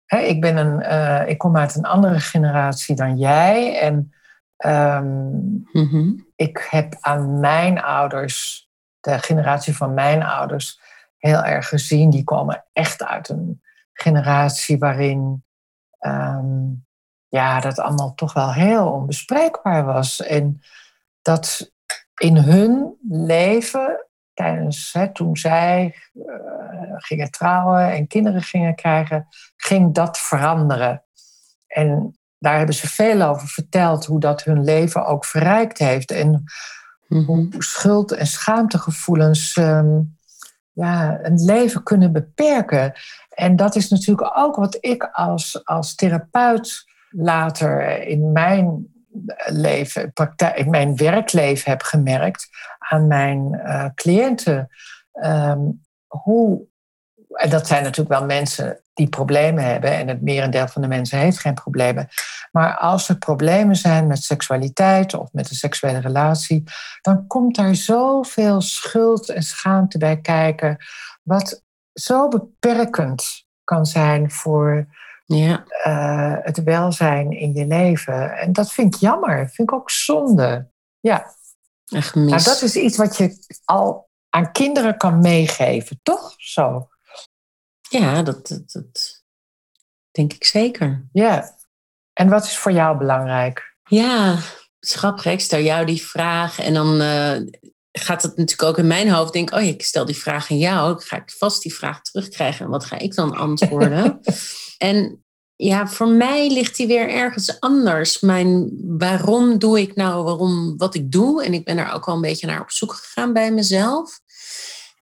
[0.07, 3.81] Hè, ik, ben een, uh, ik kom uit een andere generatie dan jij.
[3.81, 4.13] En
[4.67, 6.27] um, mm-hmm.
[6.37, 8.69] ik heb aan mijn ouders,
[9.01, 10.81] de generatie van mijn ouders,
[11.19, 12.11] heel erg gezien.
[12.11, 15.43] Die komen echt uit een generatie waarin
[16.07, 16.87] um,
[17.29, 20.23] ja, dat allemaal toch wel heel onbespreekbaar was.
[20.23, 20.61] En
[21.23, 21.73] dat
[22.14, 26.25] in hun leven, tijdens, hè, toen zij uh,
[26.97, 31.05] gingen trouwen en kinderen gingen krijgen, ging dat veranderen.
[31.67, 36.11] En daar hebben ze veel over verteld, hoe dat hun leven ook verrijkt heeft.
[36.11, 36.45] En
[37.09, 37.25] mhm.
[37.25, 40.17] hoe schuld- en schaamtegevoelens um,
[40.75, 42.93] ja, een leven kunnen beperken.
[43.35, 48.92] En dat is natuurlijk ook wat ik als, als therapeut later in mijn
[49.47, 54.68] leven, praktijk, in mijn werkleven heb gemerkt aan mijn uh, cliënten.
[55.25, 56.66] Um, hoe,
[57.29, 59.90] en dat zijn natuurlijk wel mensen die problemen hebben.
[59.90, 62.09] En het merendeel van de mensen heeft geen problemen.
[62.53, 66.62] Maar als er problemen zijn met seksualiteit of met een seksuele relatie,
[67.01, 70.77] dan komt daar zoveel schuld en schaamte bij kijken.
[71.23, 71.63] Wat
[71.94, 74.87] zo beperkend kan zijn voor
[75.26, 75.64] ja.
[75.87, 78.37] Uh, het welzijn in je leven.
[78.37, 79.48] En dat vind ik jammer.
[79.50, 80.70] Vind ik ook zonde.
[81.00, 81.35] Ja.
[81.87, 82.30] Echt mis.
[82.30, 86.35] Nou, dat is iets wat je al aan kinderen kan meegeven, toch?
[86.37, 86.88] Zo.
[87.80, 89.24] Ja, dat, dat, dat
[90.11, 91.09] denk ik zeker.
[91.12, 91.57] Ja.
[92.12, 93.76] En wat is voor jou belangrijk?
[93.85, 94.38] Ja,
[94.80, 95.26] grappig.
[95.26, 97.37] Ik stel jou die vraag en dan uh,
[97.98, 99.33] gaat het natuurlijk ook in mijn hoofd.
[99.33, 101.00] Denk, oh, ik stel die vraag aan jou.
[101.00, 104.20] Ga ik vast die vraag terugkrijgen en wat ga ik dan antwoorden?
[104.78, 105.24] en
[105.57, 108.20] ja, voor mij ligt die weer ergens anders.
[108.20, 111.44] Mijn waarom doe ik nou waarom wat ik doe?
[111.44, 114.20] En ik ben daar ook wel een beetje naar op zoek gegaan bij mezelf.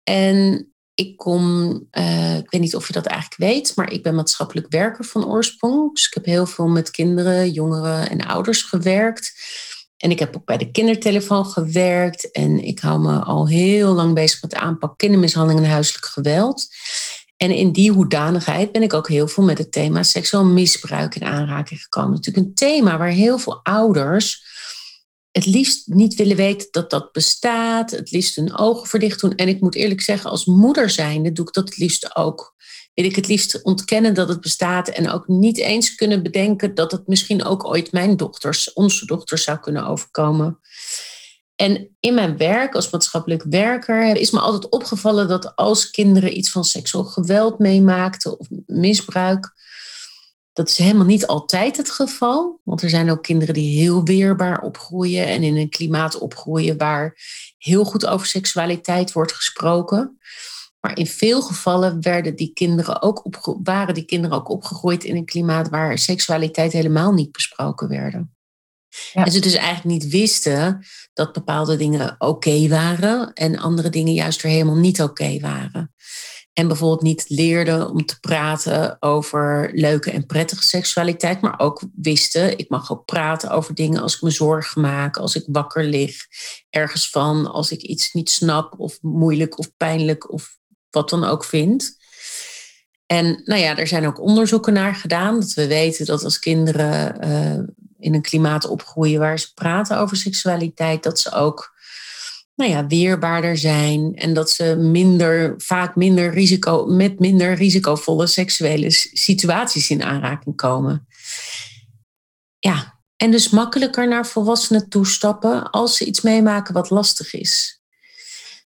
[0.03, 4.15] En ik kom, uh, ik weet niet of je dat eigenlijk weet, maar ik ben
[4.15, 5.95] maatschappelijk werker van oorsprong.
[5.95, 9.33] Dus ik heb heel veel met kinderen, jongeren en ouders gewerkt.
[9.99, 12.31] En ik heb ook bij de kindertelefoon gewerkt.
[12.31, 16.67] En ik hou me al heel lang bezig met de aanpak kindermishandeling en huiselijk geweld.
[17.37, 21.25] En in die hoedanigheid ben ik ook heel veel met het thema seksueel misbruik in
[21.25, 22.11] aanraking gekomen.
[22.11, 24.47] Natuurlijk een thema waar heel veel ouders
[25.31, 29.35] het liefst niet willen weten dat dat bestaat, het liefst hun ogen verdicht doen.
[29.35, 32.55] En ik moet eerlijk zeggen, als moeder zijnde doe ik dat het liefst ook.
[32.99, 36.93] Wil ik het liefst ontkennen dat het bestaat en ook niet eens kunnen bedenken dat
[36.93, 40.61] het misschien ook ooit mijn dochters, onze dochters zou kunnen overkomen.
[41.57, 46.51] En in mijn werk als maatschappelijk werker is me altijd opgevallen dat als kinderen iets
[46.51, 49.53] van seksueel geweld meemaakten of misbruik,
[50.53, 54.61] dat is helemaal niet altijd het geval, want er zijn ook kinderen die heel weerbaar
[54.61, 57.17] opgroeien en in een klimaat opgroeien waar
[57.59, 60.19] heel goed over seksualiteit wordt gesproken.
[60.81, 63.25] Maar in veel gevallen werden die kinderen ook
[63.63, 68.33] waren die kinderen ook opgegroeid in een klimaat waar seksualiteit helemaal niet besproken werden.
[69.13, 74.43] En ze dus eigenlijk niet wisten dat bepaalde dingen oké waren en andere dingen juist
[74.43, 75.93] weer helemaal niet oké waren.
[76.53, 82.59] En bijvoorbeeld niet leerden om te praten over leuke en prettige seksualiteit, maar ook wisten,
[82.59, 86.15] ik mag ook praten over dingen als ik me zorgen maak, als ik wakker lig,
[86.71, 90.58] ergens van, als ik iets niet snap of moeilijk of pijnlijk of
[90.91, 91.97] wat dan ook vind.
[93.07, 97.25] En nou ja, er zijn ook onderzoeken naar gedaan, dat we weten dat als kinderen
[97.25, 97.65] uh,
[97.99, 101.77] in een klimaat opgroeien waar ze praten over seksualiteit, dat ze ook
[102.55, 108.91] nou ja, weerbaarder zijn en dat ze minder, vaak minder risico, met minder risicovolle seksuele
[109.13, 111.07] situaties in aanraking komen.
[112.59, 117.78] Ja, en dus makkelijker naar volwassenen toestappen als ze iets meemaken wat lastig is.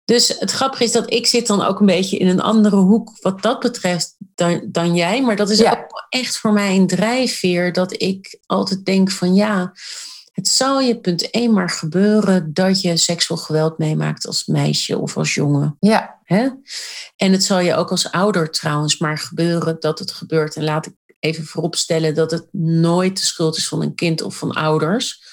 [0.09, 3.17] Dus het grappige is dat ik zit dan ook een beetje in een andere hoek
[3.21, 5.21] wat dat betreft dan, dan jij.
[5.21, 9.73] Maar dat is ook echt voor mij een drijfveer dat ik altijd denk van ja,
[10.31, 15.17] het zal je punt 1 maar gebeuren dat je seksueel geweld meemaakt als meisje of
[15.17, 15.77] als jongen.
[15.79, 16.19] Ja.
[16.23, 16.49] Hè?
[17.15, 20.55] En het zal je ook als ouder trouwens maar gebeuren dat het gebeurt.
[20.55, 24.35] En laat ik even vooropstellen dat het nooit de schuld is van een kind of
[24.35, 25.23] van ouders.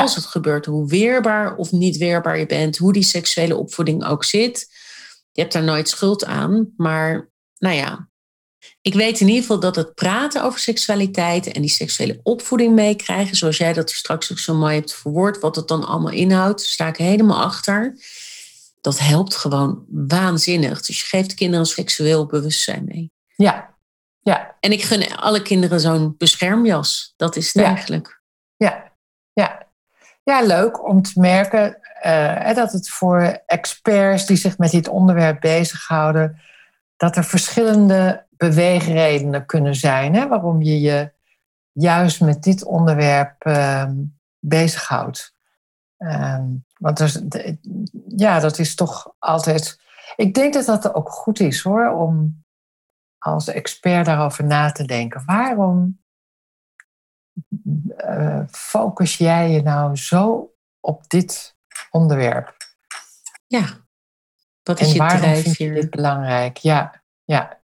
[0.00, 4.24] Als het gebeurt, hoe weerbaar of niet weerbaar je bent, hoe die seksuele opvoeding ook
[4.24, 4.66] zit.
[5.32, 6.72] Je hebt daar nooit schuld aan.
[6.76, 8.08] Maar nou ja,
[8.82, 13.36] ik weet in ieder geval dat het praten over seksualiteit en die seksuele opvoeding meekrijgen,
[13.36, 16.86] zoals jij dat straks ook zo mooi hebt verwoord, wat het dan allemaal inhoudt, sta
[16.86, 17.96] ik helemaal achter.
[18.80, 20.82] Dat helpt gewoon waanzinnig.
[20.82, 23.12] Dus je geeft kinderen een seksueel bewustzijn mee.
[23.36, 23.74] Ja,
[24.20, 24.56] ja.
[24.60, 27.14] En ik gun alle kinderen zo'n beschermjas.
[27.16, 28.22] Dat is het eigenlijk.
[28.56, 28.91] Ja.
[30.22, 35.40] Ja, leuk om te merken uh, dat het voor experts die zich met dit onderwerp
[35.40, 36.40] bezighouden,
[36.96, 41.12] dat er verschillende beweegredenen kunnen zijn hè, waarom je je
[41.72, 43.90] juist met dit onderwerp uh,
[44.38, 45.34] bezighoudt.
[45.98, 46.38] Uh,
[46.78, 47.20] want er,
[48.16, 49.80] ja, dat is toch altijd.
[50.16, 52.44] Ik denk dat dat ook goed is hoor, om
[53.18, 55.22] als expert daarover na te denken.
[55.26, 56.01] Waarom
[57.96, 61.56] uh, focus jij je nou zo op dit
[61.90, 62.56] onderwerp?
[63.46, 63.64] Ja,
[64.62, 66.56] wat is en je waarom vind je dit belangrijk?
[66.56, 67.60] Ja, ja.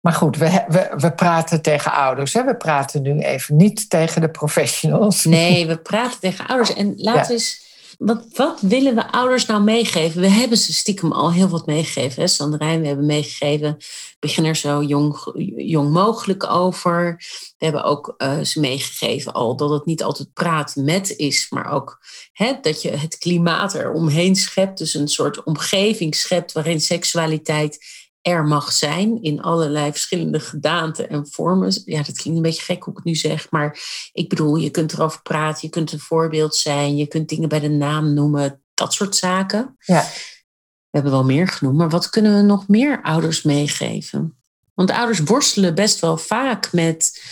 [0.00, 2.32] Maar goed, we, we, we praten tegen ouders.
[2.32, 2.44] Hè?
[2.44, 5.24] We praten nu even niet tegen de professionals.
[5.24, 6.74] Nee, we praten tegen ouders.
[6.74, 7.68] En laten we eens.
[8.00, 10.20] Wat, wat willen we ouders nou meegeven?
[10.20, 12.22] We hebben ze stiekem al heel wat meegegeven.
[12.22, 12.80] Hè?
[12.80, 13.76] We hebben meegegeven.
[14.18, 17.16] Begin er zo jong, jong mogelijk over.
[17.58, 21.72] We hebben ook uh, ze meegegeven al dat het niet altijd praten met is, maar
[21.72, 21.98] ook
[22.32, 24.78] hè, dat je het klimaat eromheen schept.
[24.78, 27.78] Dus een soort omgeving schept waarin seksualiteit
[28.22, 31.82] er mag zijn in allerlei verschillende gedaanten en vormen.
[31.84, 33.78] Ja, dat klinkt een beetje gek hoe ik het nu zeg, maar
[34.12, 37.60] ik bedoel, je kunt erover praten, je kunt een voorbeeld zijn, je kunt dingen bij
[37.60, 39.76] de naam noemen, dat soort zaken.
[39.78, 40.02] Ja.
[40.90, 44.38] We hebben wel meer genoemd, maar wat kunnen we nog meer ouders meegeven?
[44.74, 47.22] Want ouders worstelen best wel vaak met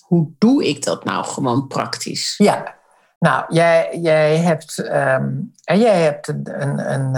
[0.00, 2.34] hoe doe ik dat nou gewoon praktisch?
[2.38, 2.79] Ja,
[3.20, 7.14] nou, jij, jij hebt, um, jij hebt een, een, een,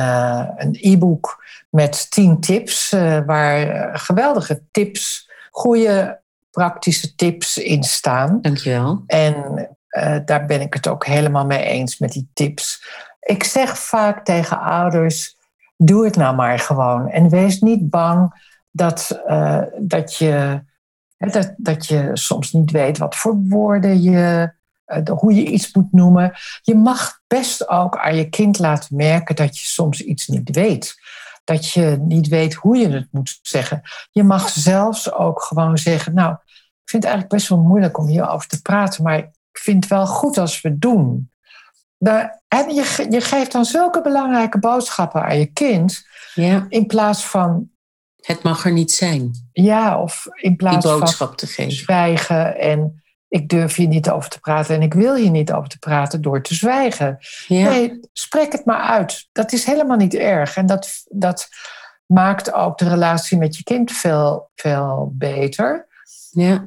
[0.56, 8.38] een e-book met tien tips, uh, waar geweldige tips, goede praktische tips in staan.
[8.40, 9.02] Dankjewel.
[9.06, 12.84] En uh, daar ben ik het ook helemaal mee eens met die tips.
[13.20, 15.36] Ik zeg vaak tegen ouders:
[15.76, 17.08] doe het nou maar gewoon.
[17.08, 19.22] En wees niet bang dat,
[19.78, 20.62] dat, je,
[21.16, 24.52] dat, dat je soms niet weet wat voor woorden je
[24.92, 26.32] eh, hoe je iets moet noemen.
[26.62, 30.94] Je mag best ook aan je kind laten merken dat je soms iets niet weet.
[31.44, 33.82] Dat je niet weet hoe je het moet zeggen.
[34.10, 38.06] Je mag zelfs ook gewoon zeggen: Nou, ik vind het eigenlijk best wel moeilijk om
[38.06, 41.30] hierover te praten, maar ik vind het wel goed als we het doen.
[42.48, 46.66] En je, je geeft dan zulke belangrijke boodschappen aan je kind, ja.
[46.68, 47.70] in plaats van.
[48.16, 49.48] Het mag er niet zijn.
[49.52, 51.72] Ja, of in plaats Die boodschap van te geven.
[51.72, 53.01] zwijgen en
[53.32, 56.22] ik durf hier niet over te praten en ik wil hier niet over te praten
[56.22, 57.18] door te zwijgen.
[57.46, 57.68] Ja.
[57.68, 59.28] Nee, spreek het maar uit.
[59.32, 60.56] Dat is helemaal niet erg.
[60.56, 61.48] En dat, dat
[62.06, 65.86] maakt ook de relatie met je kind veel, veel beter.
[66.30, 66.66] Ja.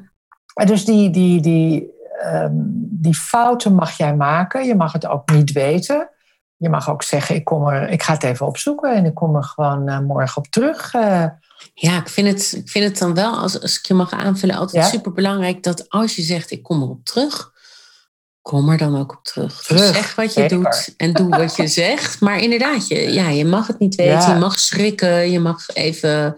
[0.54, 1.90] En dus die, die, die,
[2.24, 4.64] um, die fouten mag jij maken.
[4.64, 6.10] Je mag het ook niet weten.
[6.56, 9.36] Je mag ook zeggen, ik, kom er, ik ga het even opzoeken en ik kom
[9.36, 10.94] er gewoon uh, morgen op terug.
[10.94, 11.26] Uh,
[11.74, 14.56] ja, ik vind het, ik vind het dan wel, als, als ik je mag aanvullen,
[14.56, 14.90] altijd Ja.
[14.90, 17.52] super belangrijk dat als je zegt ik kom erop terug,
[18.42, 19.66] kom er dan ook op terug.
[19.66, 20.56] Dus zeg wat je zeker.
[20.56, 22.20] doet en doe wat je zegt.
[22.20, 24.32] Maar inderdaad, je, ja, je mag het niet weten, Ja.
[24.32, 26.34] je mag schrikken, je mag even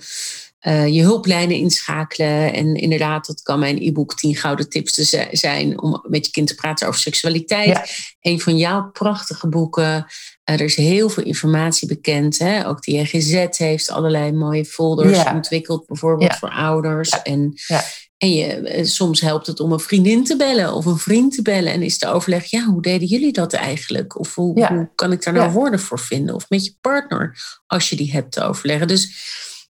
[0.58, 2.52] eh, je hulplijnen inschakelen.
[2.52, 6.32] En inderdaad, dat kan mijn e-book 10 gouden tips te zi- zijn om met je
[6.32, 7.66] kind te praten over seksualiteit.
[7.66, 7.84] Ja.
[8.20, 10.06] Een van jouw prachtige boeken.
[10.48, 12.38] Er is heel veel informatie bekend.
[12.38, 12.66] Hè?
[12.68, 15.34] Ook de JGZ heeft allerlei mooie folders Ja.
[15.34, 16.38] ontwikkeld, bijvoorbeeld Ja.
[16.38, 17.10] voor ouders.
[17.10, 17.22] Ja.
[17.22, 17.84] En, Ja.
[18.18, 21.42] en je, eh, soms helpt het om een vriendin te bellen of een vriend te
[21.42, 21.72] bellen.
[21.72, 24.18] En is de overleg, ja, hoe deden jullie dat eigenlijk?
[24.18, 26.34] Of hoe, kan ik daar nou woorden voor vinden?
[26.34, 28.88] Of met je partner, als je die hebt te overleggen.
[28.88, 29.16] Dus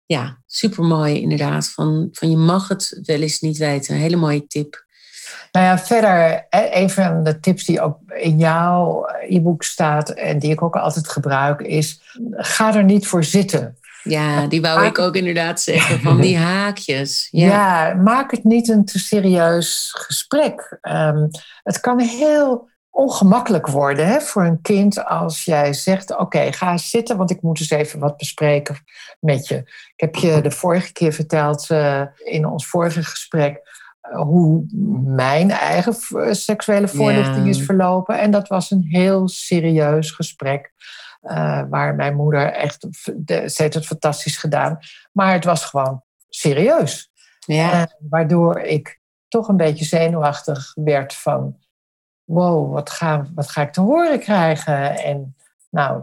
[0.07, 1.69] ja, supermooi inderdaad.
[1.69, 3.95] Van, van je mag het wel eens niet weten.
[3.95, 4.87] Een hele mooie tip.
[5.53, 10.51] Nou ja, verder, een van de tips die ook in jouw e-book staat en die
[10.51, 12.01] ik ook altijd gebruik, is:
[12.33, 13.79] ga er niet voor zitten.
[14.03, 16.01] Ja, die wou ik ook inderdaad zeggen.
[16.01, 17.29] Van die haakjes.
[17.31, 17.47] Ja.
[17.47, 20.79] Ja, maak het niet een te serieus gesprek.
[20.81, 21.27] Ehm,
[21.63, 27.17] het kan heel ongemakkelijk worden hè, voor een kind als jij zegt: Oké, ga zitten,
[27.17, 28.77] want ik moet eens even wat bespreken
[29.21, 29.57] met je.
[29.57, 33.61] Ik heb je de vorige keer verteld eh, in ons vorige gesprek
[34.13, 34.65] hoe
[35.05, 35.95] mijn eigen
[36.37, 38.19] seksuele voorlichting is verlopen.
[38.19, 40.73] En dat was een heel serieus gesprek.
[41.21, 44.79] eh, waar mijn moeder echt, de, ze heeft het fantastisch gedaan,
[45.13, 47.11] maar het was gewoon serieus.
[47.47, 47.73] ja.
[47.73, 51.59] Eh, waardoor ik toch een beetje zenuwachtig werd van...
[52.25, 54.97] wow, wat ga, wat ga ik te horen krijgen?
[55.05, 55.37] En
[55.71, 56.03] nou,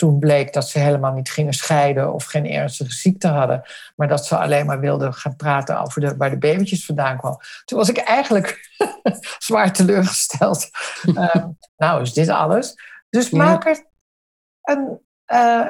[0.00, 2.12] toen bleek dat ze helemaal niet gingen scheiden...
[2.12, 3.62] of geen ernstige ziekte hadden...
[3.96, 7.38] maar dat ze alleen maar wilden gaan praten over de, waar de babytjes vandaan kwamen.
[7.64, 8.76] Toen was ik eigenlijk
[9.38, 10.68] zwaar teleurgesteld.
[11.14, 11.44] Eh,
[11.76, 12.74] nou, is dit alles?
[13.10, 13.36] Dus Ja.
[13.36, 13.84] maak er
[14.62, 15.00] een...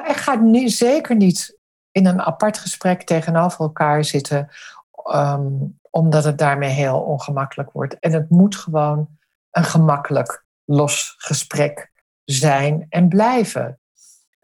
[0.05, 1.57] en ga niet, zeker niet
[1.91, 4.49] in een apart gesprek tegenover elkaar zitten...
[5.03, 5.47] Ehm,
[5.89, 7.99] omdat het daarmee heel ongemakkelijk wordt.
[7.99, 9.17] En het moet gewoon
[9.51, 11.91] een gemakkelijk, los gesprek
[12.23, 13.80] zijn en blijven.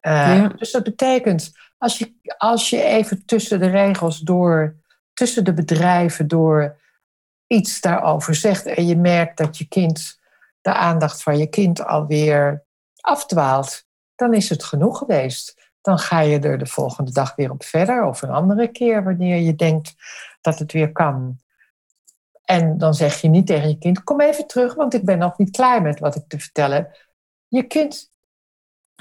[0.08, 0.48] Eh, Ja.
[0.48, 4.76] Dus dat betekent, als je, als je even tussen de regels door,
[5.14, 6.80] tussen de bedrijven door
[7.48, 10.20] iets daarover zegt en je merkt dat je kind,
[10.62, 12.64] de aandacht van je kind alweer
[13.02, 15.72] afdwaalt, dan is het genoeg geweest.
[15.82, 19.38] Dan ga je er de volgende dag weer op verder of een andere keer wanneer
[19.38, 19.96] je denkt
[20.42, 21.40] dat het weer kan.
[22.44, 25.38] En dan zeg je niet tegen je kind: Kom even terug, want ik ben nog
[25.38, 27.10] niet klaar met wat ik te vertellen heb.
[27.48, 28.12] Je kind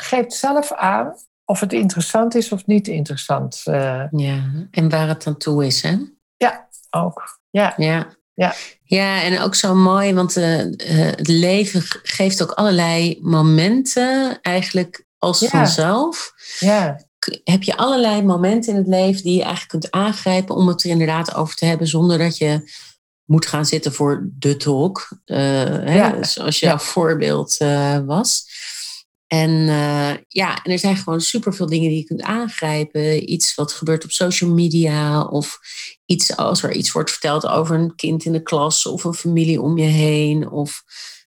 [0.00, 3.60] geeft zelf aan of het interessant is of niet interessant.
[3.64, 4.42] eh, ja.
[4.70, 5.96] En waar het aan toe is, hè?
[6.90, 7.40] ook.
[7.50, 8.14] Ja, Ja.
[8.34, 8.54] Ja.
[8.82, 14.38] ja, en ook zo mooi, want eh, eh, het leven ge- geeft ook allerlei momenten
[14.42, 15.48] eigenlijk als Ja.
[15.48, 16.32] vanzelf.
[16.58, 17.04] ja,
[17.44, 20.90] Heb je allerlei momenten in het leven die je eigenlijk kunt aangrijpen om het er
[20.90, 22.70] inderdaad over te hebben zonder dat je
[23.24, 26.22] moet gaan zitten voor de talk, hè, Ja.
[26.22, 26.78] zoals jouw Ja.
[26.78, 27.56] voorbeeld
[28.06, 28.44] was.
[29.26, 33.32] En uh, ja, en er zijn gewoon superveel dingen die je kunt aangrijpen.
[33.32, 35.58] Iets wat gebeurt op social media of
[36.04, 39.60] iets als er iets wordt verteld over een kind in de klas of een familie
[39.60, 40.50] om je heen.
[40.50, 40.82] Of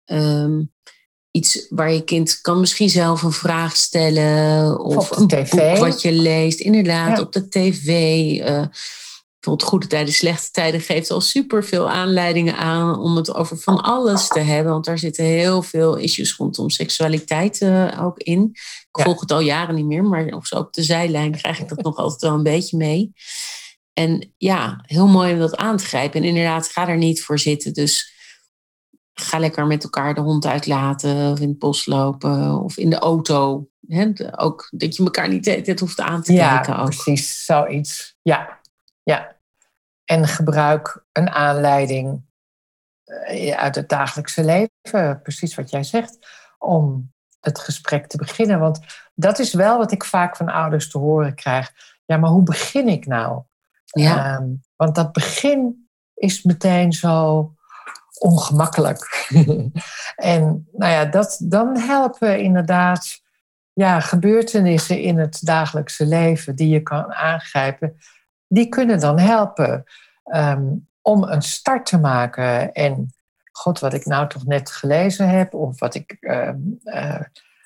[0.05, 0.73] um,
[1.31, 4.79] iets waar je kind kan misschien zelf een vraag stellen.
[4.79, 5.49] Of, een tv.
[5.49, 6.59] boek wat je leest.
[6.59, 7.89] Inderdaad, op de tv.
[8.49, 8.65] Uh,
[9.45, 14.39] goede tijden, slechte tijden geeft al superveel aanleidingen aan om het over van alles te
[14.39, 14.71] hebben.
[14.71, 18.49] Want daar zitten heel veel issues rondom seksualiteit uh, ook in.
[18.91, 21.69] Ik volg het al jaren niet meer, maar of zo op de zijlijn krijg ik
[21.69, 23.13] dat nog altijd wel een beetje mee.
[23.93, 26.21] En ja, heel mooi om dat aan te grijpen.
[26.21, 27.73] En inderdaad, ga er niet voor zitten.
[27.73, 28.13] Dus
[29.13, 32.99] ga lekker met elkaar de hond uitlaten of in het bos lopen of in de
[32.99, 33.69] auto.
[33.87, 36.79] He, ook dat je elkaar niet dit hoeft aan te ja, kijken.
[36.79, 36.89] Ook.
[36.89, 38.15] precies, zoiets.
[38.21, 38.54] Ja,
[39.05, 39.35] ja.
[40.05, 42.25] En gebruik een aanleiding
[43.03, 46.27] eh, uit het dagelijkse leven, precies wat jij zegt,
[46.57, 48.59] om het gesprek te beginnen.
[48.59, 48.79] Want
[49.13, 51.71] dat is wel wat ik vaak van ouders te horen krijg.
[52.05, 53.43] Ja, maar hoe begin ik nou?
[53.85, 54.35] Ja.
[54.35, 57.53] Um, want dat begin is meteen zo
[58.19, 59.27] ongemakkelijk.
[60.15, 63.21] en nou ja, dat, dan helpen inderdaad
[63.73, 67.97] ja, gebeurtenissen in het dagelijkse leven die je kan aangrijpen,
[68.47, 69.83] die kunnen dan helpen
[70.33, 72.73] um, om een start te maken.
[72.73, 73.13] En
[73.51, 76.17] god, wat ik nou toch net gelezen heb, of wat ik.
[76.19, 76.49] Uh,
[76.83, 77.21] uh,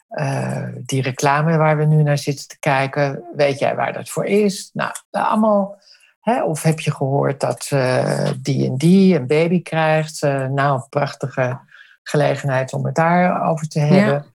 [0.10, 4.26] uh, die reclame waar we nu naar zitten te kijken, weet jij waar dat voor
[4.26, 4.70] is?
[4.74, 5.78] Nou, allemaal
[6.20, 10.22] Hè, of heb je gehoord dat uh, die en die een baby krijgt?
[10.22, 11.60] Nou, een prachtige
[12.04, 14.14] gelegenheid om het daarover te hebben.
[14.14, 14.26] Ja.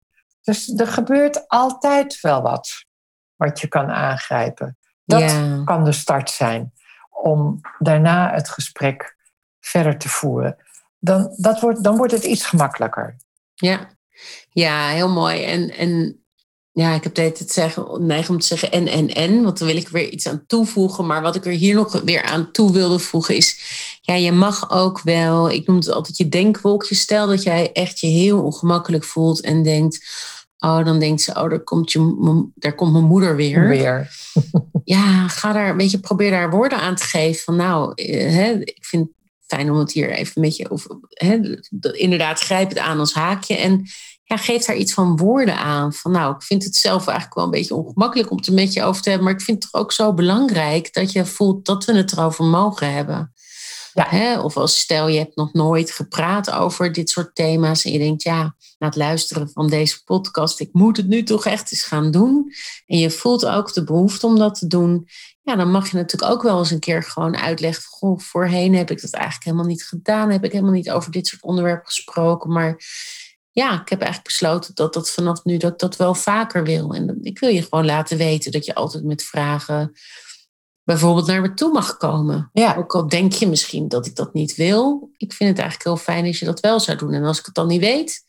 [0.42, 2.84] Dus er gebeurt altijd wel wat
[3.36, 4.78] wat je kan aangrijpen.
[5.04, 5.62] Dat ja.
[5.64, 6.72] kan de start zijn
[7.10, 9.16] om daarna het gesprek
[9.60, 10.56] verder te voeren.
[10.98, 13.16] Dan, dat wordt, dan wordt het iets gemakkelijker.
[13.54, 13.88] Ja,
[14.50, 15.44] ja heel mooi.
[15.44, 16.24] En, en
[16.72, 19.42] ja, ik heb het zeggen, neig om te zeggen en, en, en.
[19.42, 21.06] Want dan wil ik weer iets aan toevoegen.
[21.06, 23.60] Maar wat ik er hier nog weer aan toe wilde voegen is...
[24.00, 25.50] Ja, je mag ook wel...
[25.50, 26.94] Ik noem het altijd je denkwolkje.
[26.94, 30.06] Stel dat jij echt je heel ongemakkelijk voelt en denkt...
[30.64, 33.68] Oh, dan denkt ze, oh, daar komt, je, daar komt mijn moeder weer.
[33.68, 34.10] Weer.
[34.84, 37.42] ja, ga daar een beetje, probeer daar woorden aan te geven.
[37.42, 39.14] Van nou, hè, ik vind het
[39.46, 40.70] fijn om het hier even met je...
[40.70, 41.58] Of, hè,
[41.92, 43.56] inderdaad, grijp het aan als haakje.
[43.56, 43.84] En
[44.24, 45.92] ja, geef daar iets van woorden aan.
[45.92, 48.72] Van nou, ik vind het zelf eigenlijk wel een beetje ongemakkelijk om het er met
[48.72, 49.26] je over te hebben.
[49.28, 52.44] Maar ik vind het toch ook zo belangrijk dat je voelt dat we het erover
[52.44, 53.33] mogen hebben.
[53.94, 54.42] Ja.
[54.42, 57.84] Of als stel je hebt nog nooit gepraat over dit soort thema's.
[57.84, 61.46] En je denkt, ja, na het luisteren van deze podcast, ik moet het nu toch
[61.46, 62.52] echt eens gaan doen.
[62.86, 65.08] En je voelt ook de behoefte om dat te doen.
[65.42, 67.82] Ja, dan mag je natuurlijk ook wel eens een keer gewoon uitleggen.
[67.82, 70.30] Goh, voorheen heb ik dat eigenlijk helemaal niet gedaan.
[70.30, 72.52] Heb ik helemaal niet over dit soort onderwerpen gesproken.
[72.52, 72.76] Maar
[73.50, 76.94] ja, ik heb eigenlijk besloten dat dat vanaf nu dat dat wel vaker wil.
[76.94, 79.92] En ik wil je gewoon laten weten dat je altijd met vragen
[80.84, 82.50] bijvoorbeeld naar me toe mag komen.
[82.52, 82.74] Ja.
[82.76, 85.10] Ook al denk je misschien dat ik dat niet wil.
[85.16, 87.12] Ik vind het eigenlijk heel fijn als je dat wel zou doen.
[87.12, 88.24] En als ik het dan niet weet,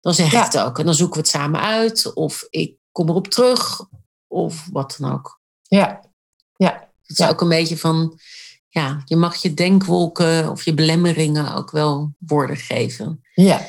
[0.00, 0.46] dan zeg Ja.
[0.46, 0.78] ik het ook.
[0.78, 2.12] En dan zoeken we het samen uit.
[2.14, 3.80] Of ik kom erop terug.
[4.26, 5.40] Of wat dan ook.
[5.62, 6.00] Ja,
[6.56, 6.72] ja,
[7.02, 7.28] Het is Ja.
[7.28, 8.18] ook een beetje van...
[8.68, 13.20] Ja, je mag je denkwolken of je belemmeringen ook wel woorden geven.
[13.34, 13.66] ja,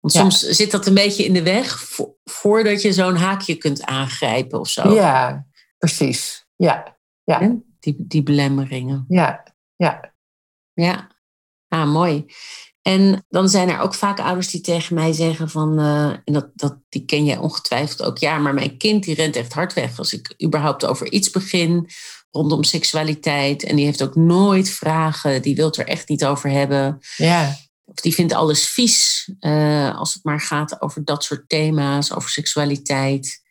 [0.00, 0.20] Want Ja.
[0.20, 4.60] soms zit dat een beetje in de weg vo- voordat je zo'n haakje kunt aangrijpen
[4.60, 4.94] of zo.
[4.94, 5.46] ja,
[5.78, 6.46] precies.
[6.56, 6.98] Ja,
[7.38, 7.56] ja?
[7.80, 9.04] Die, die belemmeringen.
[9.08, 9.42] ja,
[9.76, 10.14] ja,
[10.72, 11.10] Ja,
[11.68, 12.26] ah, mooi.
[12.82, 16.50] En dan zijn er ook vaak ouders die tegen mij zeggen van, eh, en dat,
[16.54, 19.98] dat, die ken jij ongetwijfeld ook, ja, maar mijn kind die rent echt hard weg
[19.98, 21.88] als ik überhaupt over iets begin
[22.30, 23.64] rondom seksualiteit.
[23.64, 26.98] En die heeft ook nooit vragen, die wil het er echt niet over hebben.
[27.16, 32.14] ja, Of die vindt alles vies eh, als het maar gaat over dat soort thema's,
[32.14, 33.42] over seksualiteit.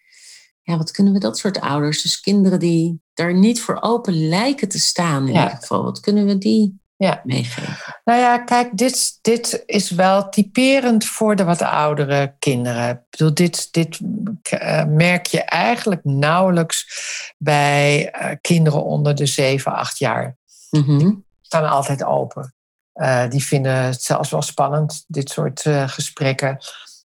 [0.70, 4.70] Ja, wat kunnen we dat soort ouders, dus kinderen die daar niet voor open lijken
[4.70, 5.44] te staan in Ja.
[5.44, 7.22] ieder geval, wat kunnen we die Ja.
[7.24, 7.78] meegeven?
[8.04, 12.90] Nou ja, kijk, dit, dit is wel typerend voor de wat oudere kinderen.
[12.90, 14.00] Ik bedoel, dit, dit
[14.42, 16.86] eh, merk je eigenlijk nauwelijks
[17.38, 20.38] bij eh, kinderen onder de 7, 8 jaar.
[20.70, 21.12] Mhm.
[21.42, 22.54] staan altijd open.
[22.94, 26.58] Eh, die vinden het zelfs wel spannend, dit soort gesprekken.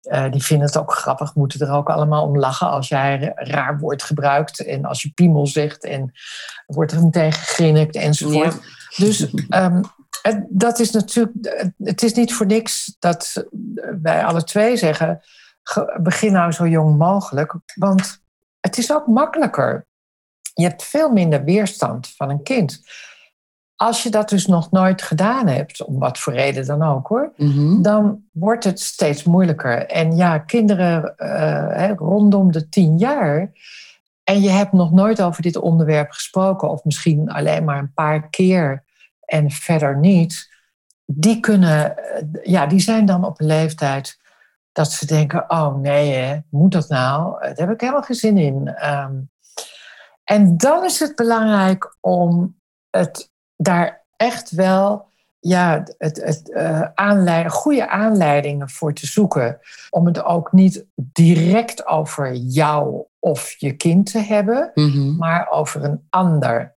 [0.01, 3.79] Eh, die vinden het ook grappig, moeten er ook allemaal om lachen als jij raar
[3.79, 4.65] woord gebruikt.
[4.65, 6.11] En als je piemel zegt en
[6.65, 8.53] wordt er meteen gegrinnikt enzovoort.
[8.53, 9.05] Ja.
[9.05, 9.83] Dus ehm,
[10.21, 13.45] het, dat is natuurlijk, het is niet voor niks dat
[14.01, 15.21] wij alle twee zeggen:
[15.63, 18.21] ge- begin nou zo jong mogelijk, want
[18.59, 19.87] het is ook makkelijker.
[20.53, 22.81] Je hebt veel minder weerstand van een kind.
[23.81, 27.31] Als je dat dus nog nooit gedaan hebt, om wat voor reden dan ook hoor,
[27.37, 27.81] Mhm.
[27.81, 29.85] dan wordt het steeds moeilijker.
[29.85, 33.51] En ja, kinderen eh, rondom de tien jaar.
[34.23, 38.29] En je hebt nog nooit over dit onderwerp gesproken, of misschien alleen maar een paar
[38.29, 38.83] keer
[39.25, 40.49] en verder niet.
[41.05, 44.19] Die kunnen, eh, ja, die zijn dan op een leeftijd
[44.71, 47.39] dat ze denken: oh nee, hè, moet dat nou?
[47.39, 48.67] Daar heb ik helemaal geen zin in.
[48.67, 49.13] Ehm,
[50.23, 52.55] en dan is het belangrijk om
[52.89, 53.31] het
[53.61, 55.07] daar echt wel
[55.39, 56.53] ja, het, het,
[56.95, 59.59] aanleiding, goede aanleidingen voor te zoeken.
[59.89, 65.15] Om het ook niet direct over jou of je kind te hebben, Mhm.
[65.15, 66.75] maar over een ander.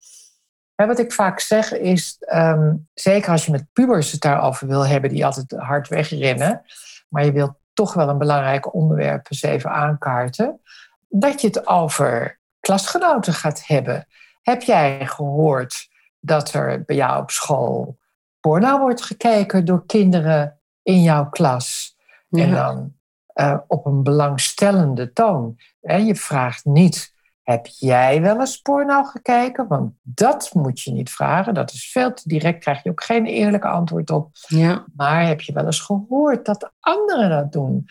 [0.74, 4.86] Hè, wat ik vaak zeg is, ehm, zeker als je met pubers het daarover wil
[4.86, 6.62] hebben, die altijd hard wegrennen,
[7.08, 10.60] maar je wilt toch wel een belangrijk onderwerp eens even aankaarten,
[11.08, 14.06] dat je het over klasgenoten gaat hebben.
[14.42, 15.88] Heb jij gehoord
[16.20, 17.98] dat er bij jou op school
[18.40, 21.96] porno wordt gekeken door kinderen in jouw klas?
[22.30, 22.92] En dan
[23.26, 25.56] eh, op een belangstellende toon.
[25.80, 29.68] En je vraagt niet, heb jij wel eens porno gekeken?
[29.68, 31.54] Want dat moet je niet vragen.
[31.54, 34.28] Dat is veel te direct, krijg je ook geen eerlijk antwoord op.
[34.46, 34.84] Ja.
[34.96, 37.86] Maar heb je wel eens gehoord dat anderen dat doen?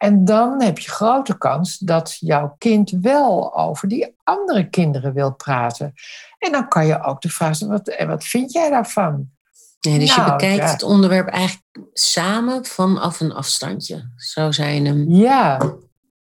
[0.00, 5.34] En dan heb je grote kans dat jouw kind wel over die andere kinderen wil
[5.34, 5.92] praten.
[6.38, 9.30] En dan kan je ook de vraag stellen, wat, en wat vind jij daarvan?
[9.80, 10.70] Dus je Nou, bekijkt ja.
[10.70, 14.12] het onderwerp eigenlijk samen vanaf een afstandje.
[14.16, 15.04] Zo je hem.
[15.08, 15.72] Ja,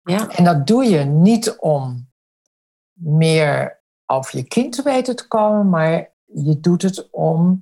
[0.03, 0.29] Ja.
[0.29, 2.09] en dat doe je niet om
[2.93, 7.61] meer over je kind te weten te komen, maar je doet het om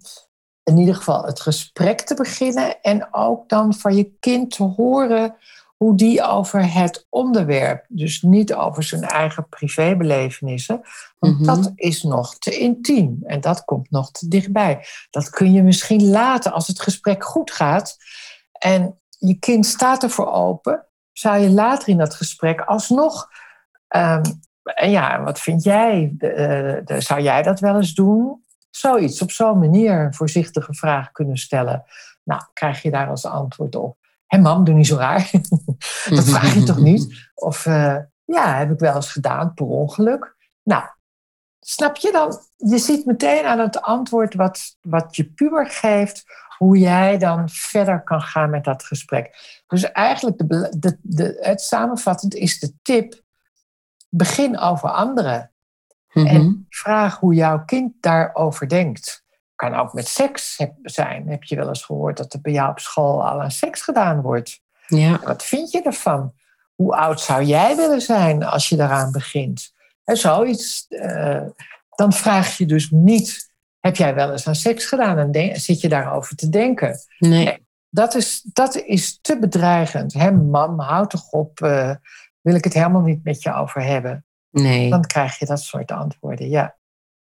[0.62, 5.36] in ieder geval het gesprek te beginnen en ook dan van je kind te horen
[5.76, 10.80] hoe die over het onderwerp, dus niet over zijn eigen privébelevenissen,
[11.18, 11.44] want Mhm.
[11.44, 14.86] dat is nog te intiem en dat komt nog te dichtbij.
[15.10, 17.96] Dat kun je misschien later, als het gesprek goed gaat
[18.52, 23.28] en je kind staat ervoor open, zou je later in dat gesprek alsnog.
[23.88, 24.22] ehm,
[24.62, 26.14] en ja, wat vind jij?
[26.18, 28.44] De, eh, de- zou jij dat wel eens doen?
[28.70, 31.84] Zoiets, op zo'n manier een voorzichtige vraag kunnen stellen.
[32.22, 33.96] Nou, krijg je daar als antwoord op.
[34.34, 35.30] Hé mam, doe niet zo raar.
[36.10, 37.14] dat vraag je toch niet?
[37.34, 40.36] Of eh, ja, heb ik wel eens gedaan per ongeluk.
[40.62, 40.84] Nou,
[41.60, 42.38] snap je dan?
[42.56, 46.24] Je ziet meteen aan het antwoord wat, wat je puber geeft,
[46.58, 49.36] hoe jij dan verder kan gaan met dat gesprek.
[49.66, 53.22] Dus eigenlijk, de, de, het samenvattend is de tip:
[54.08, 55.52] begin over anderen.
[56.12, 56.26] Mhm.
[56.26, 59.23] En vraag hoe jouw kind daarover denkt.
[59.54, 61.28] Kan ook met seks zijn.
[61.28, 64.20] Heb je wel eens gehoord dat er bij jou op school al aan seks gedaan
[64.20, 64.60] wordt?
[64.86, 65.20] Ja.
[65.24, 66.32] Wat vind je ervan?
[66.74, 69.72] Hoe oud zou jij willen zijn als je daaraan begint?
[70.04, 70.86] En zoiets.
[70.88, 71.42] eh,
[71.94, 75.18] dan vraag je dus niet: heb jij wel eens aan seks gedaan?
[75.18, 76.98] En denk- zit je daarover te denken?
[77.18, 77.66] Nee.
[77.90, 80.12] Dat is, dat is te bedreigend.
[80.12, 81.60] Hè, mam, houd toch op.
[81.60, 81.94] eh,
[82.40, 84.24] wil ik het helemaal niet met je over hebben?
[84.50, 84.90] Nee.
[84.90, 86.48] Dan krijg je dat soort antwoorden.
[86.48, 86.76] Ja.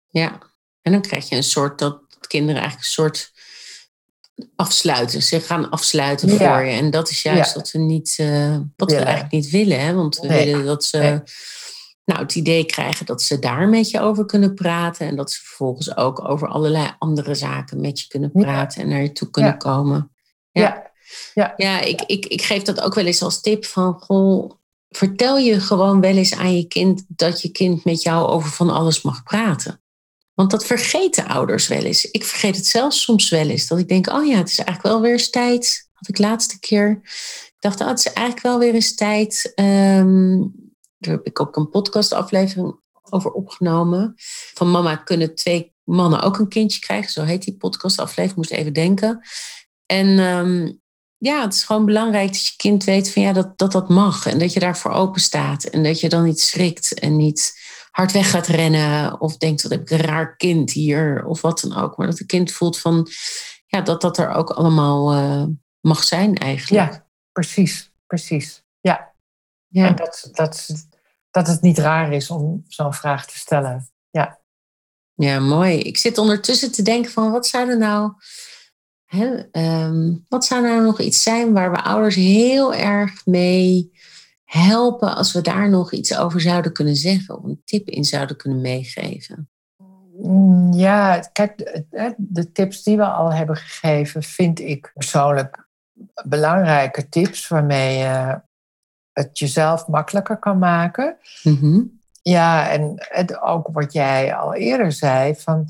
[0.07, 0.37] Ja.
[0.81, 2.01] En dan krijg je een soort dat
[2.37, 3.31] kinderen eigenlijk een soort
[4.55, 5.21] afsluiten.
[5.23, 6.35] Ze gaan afsluiten Ja.
[6.37, 6.71] voor je.
[6.71, 7.59] En dat is juist Ja.
[7.59, 9.79] wat we niet, eh, wat we eigenlijk niet willen.
[9.79, 9.93] Hè?
[9.93, 10.45] Want we Nee.
[10.45, 11.19] willen dat ze Nee.
[12.05, 15.07] nou, het idee krijgen dat ze daar met je over kunnen praten.
[15.07, 19.01] En dat ze vervolgens ook over allerlei andere zaken met je kunnen praten en naar
[19.01, 20.11] je toe kunnen komen.
[20.51, 20.91] Ja.
[21.33, 21.53] Ja.
[21.55, 24.51] Ja, ik, ik, ik geef dat ook wel eens als tip van, goh,
[24.89, 28.69] vertel je gewoon wel eens aan je kind dat je kind met jou over van
[28.69, 29.82] alles mag praten.
[30.33, 32.05] Want dat vergeten ouders wel eens.
[32.05, 33.67] Ik vergeet het zelfs soms wel eens.
[33.67, 35.89] Dat ik denk, oh ja, het is eigenlijk wel weer eens tijd.
[35.93, 36.99] Had ik laatste keer.
[37.45, 39.51] Ik dacht, oh, het is eigenlijk wel weer eens tijd.
[39.55, 40.39] Ehm,
[40.97, 44.13] daar heb ik ook een podcastaflevering over opgenomen.
[44.53, 47.11] Van mama, kunnen twee mannen ook een kindje krijgen?
[47.11, 48.35] Zo heet die podcastaflevering.
[48.35, 49.27] Moest even denken.
[49.85, 50.71] En ehm,
[51.17, 54.25] ja, het is gewoon belangrijk dat je kind weet van ja, dat, dat dat mag.
[54.25, 55.63] En dat je daarvoor open staat.
[55.63, 57.61] En dat je dan niet schrikt en niet
[57.93, 59.21] hard weg gaat rennen.
[59.21, 61.25] Of denkt, wat heb ik een raar kind hier.
[61.25, 61.97] Of wat dan ook.
[61.97, 63.07] Maar dat het kind voelt van
[63.65, 65.45] ja, dat dat er ook allemaal eh,
[65.79, 66.91] mag zijn eigenlijk.
[66.91, 67.91] ja, precies.
[68.07, 68.63] Precies.
[68.79, 69.13] Ja.
[69.67, 69.87] Ja.
[69.87, 70.67] En dat, dat,
[71.31, 73.91] dat het niet raar is om zo'n vraag te stellen.
[74.09, 74.39] Ja.
[75.13, 75.79] Ja, mooi.
[75.79, 78.11] Ik zit ondertussen te denken van wat zou er nou,
[79.05, 83.91] hè, ehm, wat zou nou nog iets zijn waar we ouders heel erg mee
[84.53, 88.37] helpen als we daar nog iets over zouden kunnen zeggen of een tip in zouden
[88.37, 89.49] kunnen meegeven?
[90.17, 91.83] Mm, Ja, kijk,
[92.17, 95.67] de, tips die we al hebben gegeven, vind ik persoonlijk
[96.25, 98.41] belangrijke tips waarmee je
[99.11, 101.17] het jezelf makkelijker kan maken.
[101.43, 101.81] Mhm.
[102.21, 105.67] Ja, en het, ook wat jij al eerder zei, van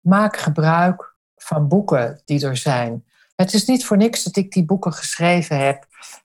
[0.00, 3.04] maak gebruik van boeken die er zijn.
[3.36, 5.86] Het is niet voor niks dat ik die boeken geschreven heb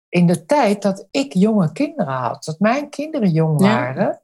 [0.09, 2.45] in de tijd dat ik jonge kinderen had.
[2.45, 4.23] Dat mijn kinderen jong waren.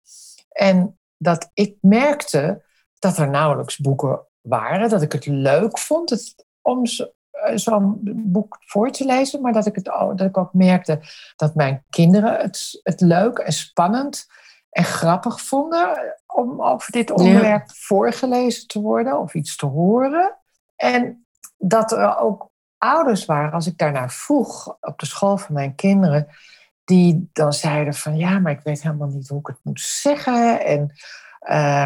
[0.49, 2.63] En dat ik merkte
[2.99, 4.89] dat er nauwelijks boeken waren.
[4.89, 9.41] Dat ik het leuk vond het, om eh, zo'n boek voor te lezen.
[9.41, 11.01] Maar dat ik, het, dat ik ook merkte
[11.37, 14.27] dat mijn kinderen het, het leuk en spannend
[14.71, 20.37] en grappig vonden om over dit onderwerp voorgelezen te worden of iets te horen.
[20.77, 21.27] En
[21.57, 22.51] dat er ook
[22.85, 26.27] ouders waren, als ik daarnaar vroeg op de school van mijn kinderen,
[26.85, 30.65] die dan zeiden van ja, maar ik weet helemaal niet hoe ik het moet zeggen
[30.65, 30.81] en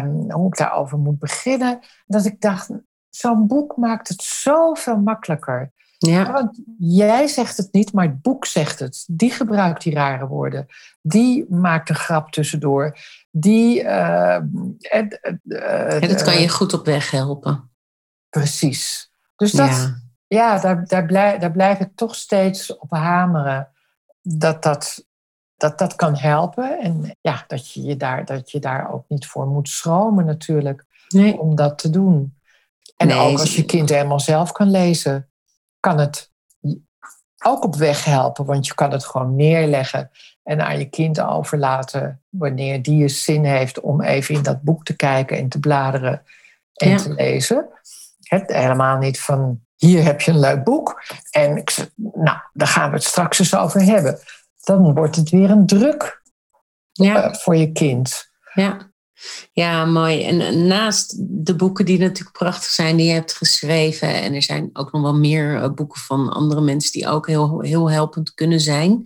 [0.05, 1.79] um, hoe ik daarover moet beginnen.
[2.07, 2.69] Dat ik dacht,
[3.09, 5.71] zo'n boek maakt het zoveel makkelijker.
[5.97, 6.31] Ja.
[6.31, 9.05] Want jij zegt het niet, maar het boek zegt het.
[9.07, 10.65] Die gebruikt die rare woorden.
[11.01, 12.97] Die maakt een grap tussendoor.
[13.31, 13.83] Die.
[13.83, 14.39] Uh,
[15.43, 17.71] uh, dat kan je goed op weg helpen.
[18.29, 19.11] Precies.
[19.35, 23.71] Dus dat, ja, ja daar, daar, blijf, daar blijf ik toch steeds op hameren.
[24.21, 25.05] Dat dat,
[25.57, 26.79] dat dat kan helpen.
[26.79, 30.85] En ja, dat je, je daar, dat je daar ook niet voor moet schromen natuurlijk.
[31.07, 31.39] Nee.
[31.39, 32.37] Om dat te doen.
[32.97, 35.29] En ook als je kind helemaal zelf kan lezen
[35.79, 36.31] kan het
[37.45, 40.11] ook op weg helpen, want je kan het gewoon neerleggen
[40.43, 44.85] en aan je kind overlaten wanneer die eens zin heeft om even in dat boek
[44.85, 46.23] te kijken en te bladeren
[46.73, 47.67] en te lezen.
[48.29, 52.95] Helemaal niet van hier heb je een leuk boek en ik, nou, daar gaan we
[52.95, 54.19] het straks eens over hebben.
[54.63, 56.21] Dan wordt het weer een druk
[56.91, 57.23] ja.
[57.23, 58.29] Eh, voor je kind.
[58.53, 58.87] Ja.
[59.51, 60.23] Ja, mooi.
[60.23, 64.69] En naast de boeken die natuurlijk prachtig zijn, die je hebt geschreven, en er zijn
[64.73, 68.59] ook nog wel meer eh, boeken van andere mensen die ook heel, heel helpend kunnen
[68.59, 69.03] zijn.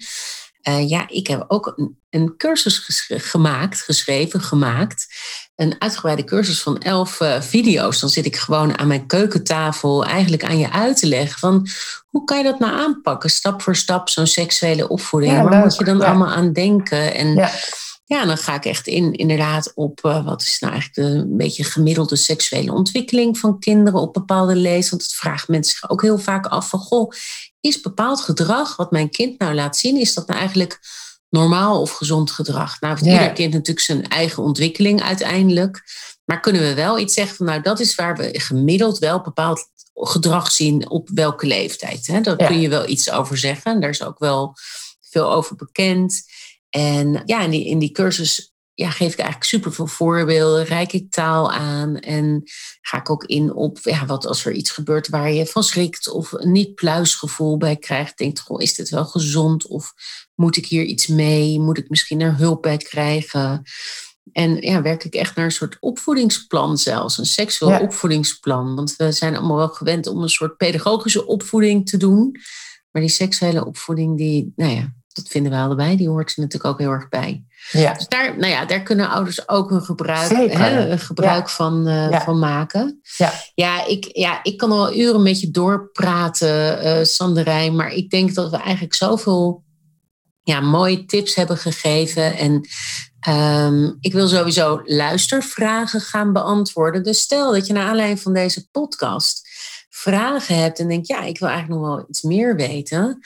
[0.68, 5.08] Uh, ja, ik heb ook een, een cursus gemaakt, geschreven, gemaakt.
[5.56, 8.00] Een uitgebreide cursus van elf uh, video's.
[8.00, 11.68] Dan zit ik gewoon aan mijn keukentafel eigenlijk aan je uit te leggen van
[12.10, 15.34] hoe kan je dat nou aanpakken, stap voor stap, zo'n seksuele opvoeding.
[15.34, 17.14] Ja, Waar moet je dan allemaal aan denken?
[17.14, 17.52] En ja.
[18.06, 21.38] Ja, dan ga ik echt in inderdaad op uh, wat is nou eigenlijk de een
[21.38, 24.90] beetje gemiddelde seksuele ontwikkeling van kinderen op bepaalde lees.
[24.90, 27.12] Want het vraagt mensen zich ook heel vaak af van goh,
[27.62, 30.80] is bepaald gedrag wat mijn kind nou laat zien, is dat nou eigenlijk
[31.34, 32.82] normaal of gezond gedrag?
[32.82, 35.84] Nou heeft ieder kind natuurlijk zijn eigen ontwikkeling uiteindelijk.
[36.26, 39.72] Maar kunnen we wel iets zeggen van nou dat is waar we gemiddeld wel bepaald
[39.94, 42.08] gedrag zien op welke leeftijd?
[42.08, 42.22] Hè?
[42.22, 43.80] Daar kun je wel iets over zeggen.
[43.80, 44.56] Daar is ook wel
[45.02, 46.22] veel over bekend.
[46.70, 50.94] En ja, in die, in die cursus ja, geef ik eigenlijk super veel voorbeelden, reik
[50.94, 52.44] ik taal aan en
[52.82, 56.10] ga ik ook in op ja, wat als er iets gebeurt waar je van schrikt
[56.10, 58.18] of een niet pluisgevoel bij krijgt.
[58.18, 59.94] Denkt, goh, is dit wel gezond of
[60.36, 61.60] moet ik hier iets mee?
[61.60, 63.64] Moet ik misschien er hulp bij krijgen?
[64.32, 68.76] En ja, werk ik echt naar een soort opvoedingsplan zelfs, een seksueel opvoedingsplan.
[68.76, 72.40] Want we zijn allemaal wel gewend om een soort pedagogische opvoeding te doen.
[72.92, 76.74] Maar die seksuele opvoeding, die, nou ja, dat vinden we allebei, die hoort er natuurlijk
[76.74, 77.44] ook heel erg bij.
[77.72, 77.94] Ja.
[77.94, 82.22] Dus daar, nou ja, daar kunnen ouders ook een gebruik, hè, een gebruik van, uh,
[82.22, 83.02] van maken.
[83.18, 83.34] Ja.
[83.56, 88.34] Ja, ik, ja, ik kan al uren met je doorpraten, uh, Sanderijn, maar ik denk
[88.34, 89.64] dat we eigenlijk zoveel
[90.44, 92.38] ja, mooie tips hebben gegeven.
[92.38, 92.68] En
[93.34, 97.04] um, ik wil sowieso luistervragen gaan beantwoorden.
[97.04, 99.42] Dus stel dat je naar aanleiding van deze podcast
[99.90, 103.20] vragen hebt en denkt, ja, ik wil eigenlijk nog wel iets meer weten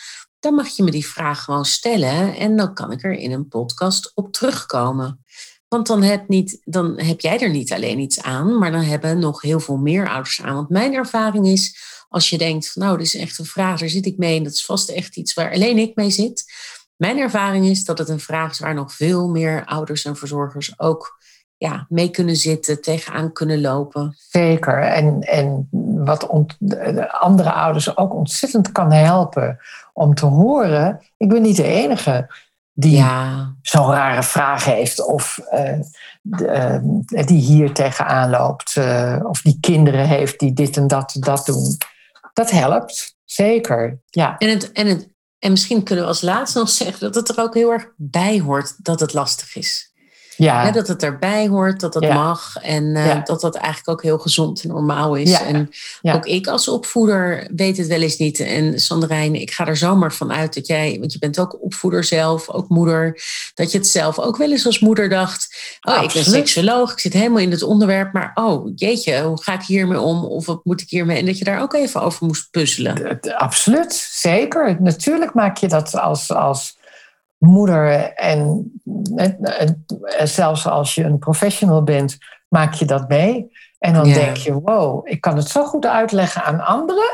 [0.47, 3.47] dan mag je me die vraag gewoon stellen en dan kan ik er in een
[3.47, 5.23] podcast op terugkomen.
[5.67, 9.19] Want dan heb, niet, dan heb jij er niet alleen iets aan, maar dan hebben
[9.19, 10.55] nog heel veel meer ouders aan.
[10.55, 11.77] Want mijn ervaring is,
[12.09, 14.53] als je denkt, nou, dit is echt een vraag, daar zit ik mee en dat
[14.53, 16.53] is vast echt iets waar alleen ik mee zit.
[16.95, 20.79] Mijn ervaring is dat het een vraag is waar nog veel meer ouders en verzorgers
[20.79, 21.16] ook
[21.57, 24.15] ja, mee kunnen zitten, tegenaan kunnen lopen.
[24.17, 24.81] Zeker.
[24.81, 25.67] En, en
[26.05, 26.29] wat
[27.19, 29.59] andere ouders ook ontzettend kan helpen
[29.93, 31.01] om te horen.
[31.17, 32.27] Ik ben niet de enige
[32.73, 33.55] die ja.
[33.61, 35.39] zo'n rare vraag heeft of
[36.21, 36.77] uh,
[37.25, 38.75] die hier tegenaan loopt.
[38.75, 41.77] Uh, of die kinderen heeft die dit en dat dat doen.
[42.33, 43.99] Dat helpt, zeker.
[44.09, 44.37] Ja.
[44.37, 47.43] En, het, en, het, en misschien kunnen we als laatste nog zeggen dat het er
[47.43, 49.91] ook heel erg bij hoort dat het lastig is.
[50.37, 50.71] Ja.
[50.71, 52.55] dat het erbij hoort, dat dat mag.
[52.61, 55.31] En uh, dat dat eigenlijk ook heel gezond en normaal is.
[55.31, 55.69] En
[56.01, 58.39] ook ik als opvoeder weet het wel eens niet.
[58.39, 62.03] En Sandrijn, ik ga er zomaar van uit dat jij, want je bent ook opvoeder
[62.03, 63.21] zelf, ook moeder,
[63.53, 65.55] dat je het zelf ook wel eens als moeder dacht.
[65.81, 69.53] Oh, ik ben seksuoloog, ik zit helemaal in het onderwerp, maar oh jeetje, hoe ga
[69.53, 70.23] ik hiermee om?
[70.23, 71.17] Of wat moet ik hiermee?
[71.17, 73.19] En dat je daar ook even over moest puzzelen.
[73.37, 74.77] Absoluut, zeker.
[74.81, 76.76] Natuurlijk maak je dat als, als
[77.37, 78.71] moeder en,
[80.23, 82.17] zelfs als je een professional bent,
[82.47, 83.51] maak je dat mee.
[83.79, 87.09] En dan denk je, wow, ik kan het zo goed uitleggen aan anderen.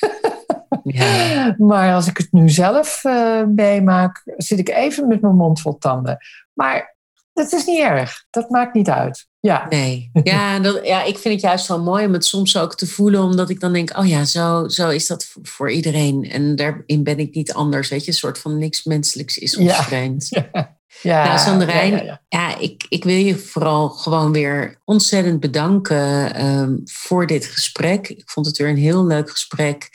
[0.82, 1.54] Ja.
[1.58, 5.78] maar als ik het nu zelf uh, meemaak, zit ik even met mijn mond vol
[5.78, 6.18] tanden.
[6.52, 6.96] Maar
[7.38, 8.24] dat is niet erg.
[8.30, 9.26] Dat maakt niet uit.
[9.40, 9.66] Ja.
[9.68, 10.10] Nee.
[10.22, 13.22] Ja, dat, ja, ik vind het juist wel mooi om het soms ook te voelen,
[13.22, 16.30] omdat ik dan denk, oh ja, zo, zo is dat voor iedereen.
[16.30, 17.88] En daarin ben ik niet anders.
[17.88, 20.28] Weet je, een soort van niks menselijks is ons vreemd.
[20.52, 20.76] Ja.
[21.02, 26.44] Ja, nou, Sanderijn, ja, ja, ja, ik, ik wil je vooral gewoon weer ontzettend bedanken
[26.46, 28.08] um, voor dit gesprek.
[28.08, 29.88] Ik vond het weer een heel leuk gesprek.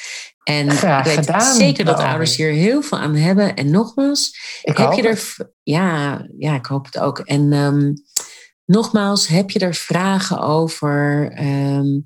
[0.44, 3.56] En Graag ik weet gedaan, zeker dat ouders hier heel veel aan hebben.
[3.56, 5.52] En nogmaals, ik heb je er.
[5.64, 7.20] Ja, ja, ik hoop het ook.
[7.20, 7.94] En um,
[8.66, 11.32] nogmaals, heb je er vragen over?
[11.41, 12.02] Um,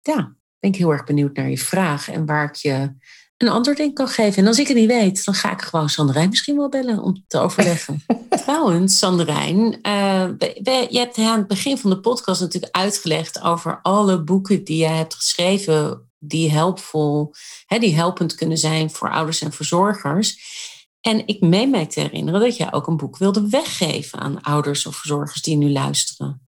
[0.00, 2.94] ja, ben ik heel erg benieuwd naar je vraag en waar ik je
[3.36, 4.42] een antwoord in kan geven.
[4.42, 7.24] En als ik het niet weet, dan ga ik gewoon Sanderijn misschien wel bellen om
[7.26, 8.04] te overleggen.
[8.44, 10.28] Trouwens, Sanderijn, uh,
[10.88, 14.96] je hebt aan het begin van de podcast natuurlijk uitgelegd over alle boeken die jij
[14.96, 17.34] hebt geschreven, die helpvol,
[17.66, 20.54] hè, die helpend kunnen zijn voor ouders en verzorgers.
[21.00, 24.86] En ik meen mij te herinneren dat jij ook een boek wilde weggeven aan ouders
[24.86, 26.46] of verzorgers die nu luisteren.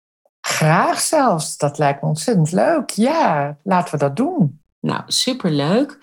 [0.41, 1.57] Graag zelfs.
[1.57, 2.89] Dat lijkt me ontzettend leuk.
[2.89, 4.61] Ja, laten we dat doen.
[4.79, 5.97] Nou, superleuk.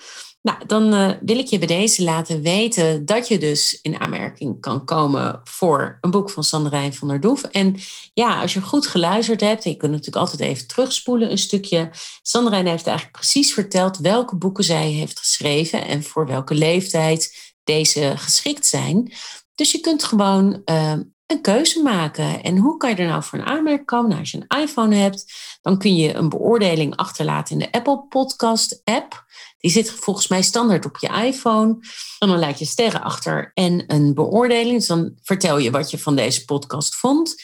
[0.48, 4.60] Nou, dan uh, wil ik je bij deze laten weten dat je dus in aanmerking
[4.60, 7.42] kan komen voor een boek van Sanderijn van der Doef.
[7.42, 7.76] En
[8.14, 11.90] ja, als je goed geluisterd hebt, je kunt natuurlijk altijd even terugspoelen een stukje.
[12.22, 18.12] Sanderijn heeft eigenlijk precies verteld welke boeken zij heeft geschreven en voor welke leeftijd deze
[18.16, 19.12] geschikt zijn.
[19.54, 20.92] Dus je kunt gewoon uh,
[21.26, 22.42] een keuze maken.
[22.42, 24.08] En hoe kan je er nou voor een aanmerking komen?
[24.08, 25.32] Nou, als je een iPhone hebt,
[25.62, 29.26] dan kun je een beoordeling achterlaten in de Apple Podcast app.
[29.58, 31.78] Die zit volgens mij standaard op je iPhone.
[32.18, 34.76] En dan laat je sterren achter en een beoordeling.
[34.76, 37.42] Dus dan vertel je wat je van deze podcast vond.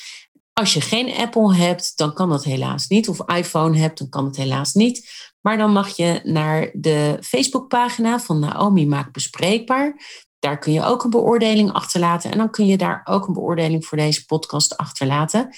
[0.53, 3.09] Als je geen Apple hebt, dan kan dat helaas niet.
[3.09, 5.11] Of iPhone hebt, dan kan het helaas niet.
[5.41, 10.01] Maar dan mag je naar de Facebookpagina van Naomi Maakt Bespreekbaar.
[10.39, 12.31] Daar kun je ook een beoordeling achterlaten.
[12.31, 15.55] En dan kun je daar ook een beoordeling voor deze podcast achterlaten.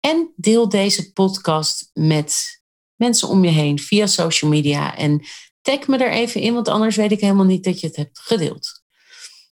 [0.00, 2.60] En deel deze podcast met
[2.96, 4.96] mensen om je heen via social media.
[4.96, 5.26] En
[5.62, 8.18] tag me er even in, want anders weet ik helemaal niet dat je het hebt
[8.18, 8.82] gedeeld.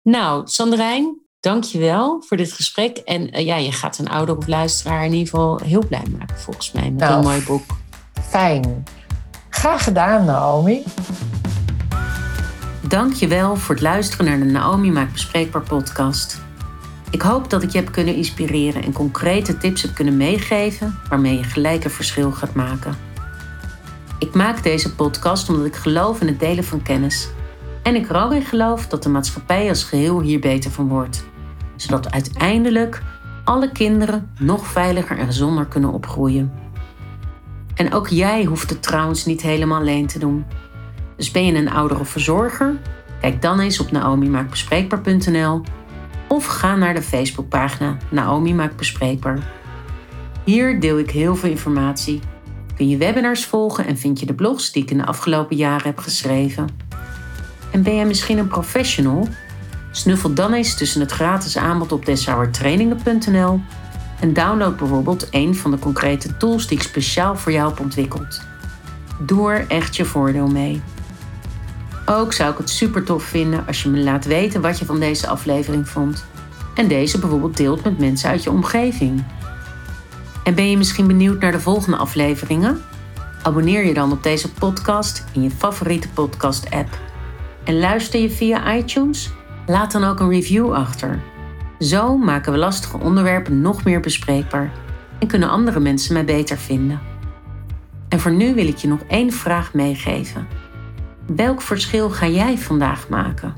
[0.01, 2.97] Nou, Sandrijn, dankjewel voor dit gesprek.
[2.97, 6.39] En uh, ja, je gaat een ouder of luisteraar in ieder geval heel blij maken,
[6.39, 7.65] volgens mij, met nou, een mooi boek.
[8.27, 8.83] Fijn.
[9.49, 10.83] Graag gedaan, Naomi.
[12.87, 16.41] Dankjewel voor het luisteren naar de Naomi Maakt Bespreekbaar podcast.
[17.11, 21.37] Ik hoop dat ik je heb kunnen inspireren en concrete tips heb kunnen meegeven waarmee
[21.37, 23.10] je gelijk een verschil gaat maken.
[24.21, 27.29] Ik maak deze podcast omdat ik geloof in het delen van kennis.
[27.83, 31.25] En ik er ook in geloof dat de maatschappij als geheel hier beter van wordt.
[31.75, 33.01] Zodat uiteindelijk
[33.43, 36.53] alle kinderen nog veiliger en gezonder kunnen opgroeien.
[37.75, 40.45] En ook jij hoeft het trouwens niet helemaal alleen te doen.
[41.17, 42.79] Dus ben je een ouder of verzorger?
[43.21, 45.61] Kijk dan eens op naomimaakbespreekbaar.nl
[46.27, 49.51] of ga naar de Facebookpagina Naomi Maakt Bespreekbaar.
[50.43, 52.21] Hier deel ik heel veel informatie.
[52.89, 55.97] Je webinars volgen en vind je de blogs die ik in de afgelopen jaren heb
[55.97, 56.67] geschreven.
[57.71, 59.27] En ben jij misschien een professional?
[59.91, 63.59] Snuffel dan eens tussen het gratis aanbod op deshouwertrainingen.nl
[64.19, 68.41] en download bijvoorbeeld een van de concrete tools die ik speciaal voor jou heb ontwikkeld.
[69.19, 70.81] Doe er echt je voordeel mee.
[72.05, 74.99] Ook zou ik het super tof vinden als je me laat weten wat je van
[74.99, 76.25] deze aflevering vond.
[76.75, 79.23] En deze bijvoorbeeld deelt met mensen uit je omgeving.
[80.43, 82.81] En ben je misschien benieuwd naar de volgende afleveringen?
[83.43, 86.99] Abonneer je dan op deze podcast in je favoriete podcast-app.
[87.63, 89.31] En luister je via iTunes?
[89.65, 91.19] Laat dan ook een review achter.
[91.79, 94.71] Zo maken we lastige onderwerpen nog meer bespreekbaar
[95.19, 96.99] en kunnen andere mensen mij beter vinden.
[98.09, 100.47] En voor nu wil ik je nog één vraag meegeven.
[101.35, 103.55] Welk verschil ga jij vandaag maken?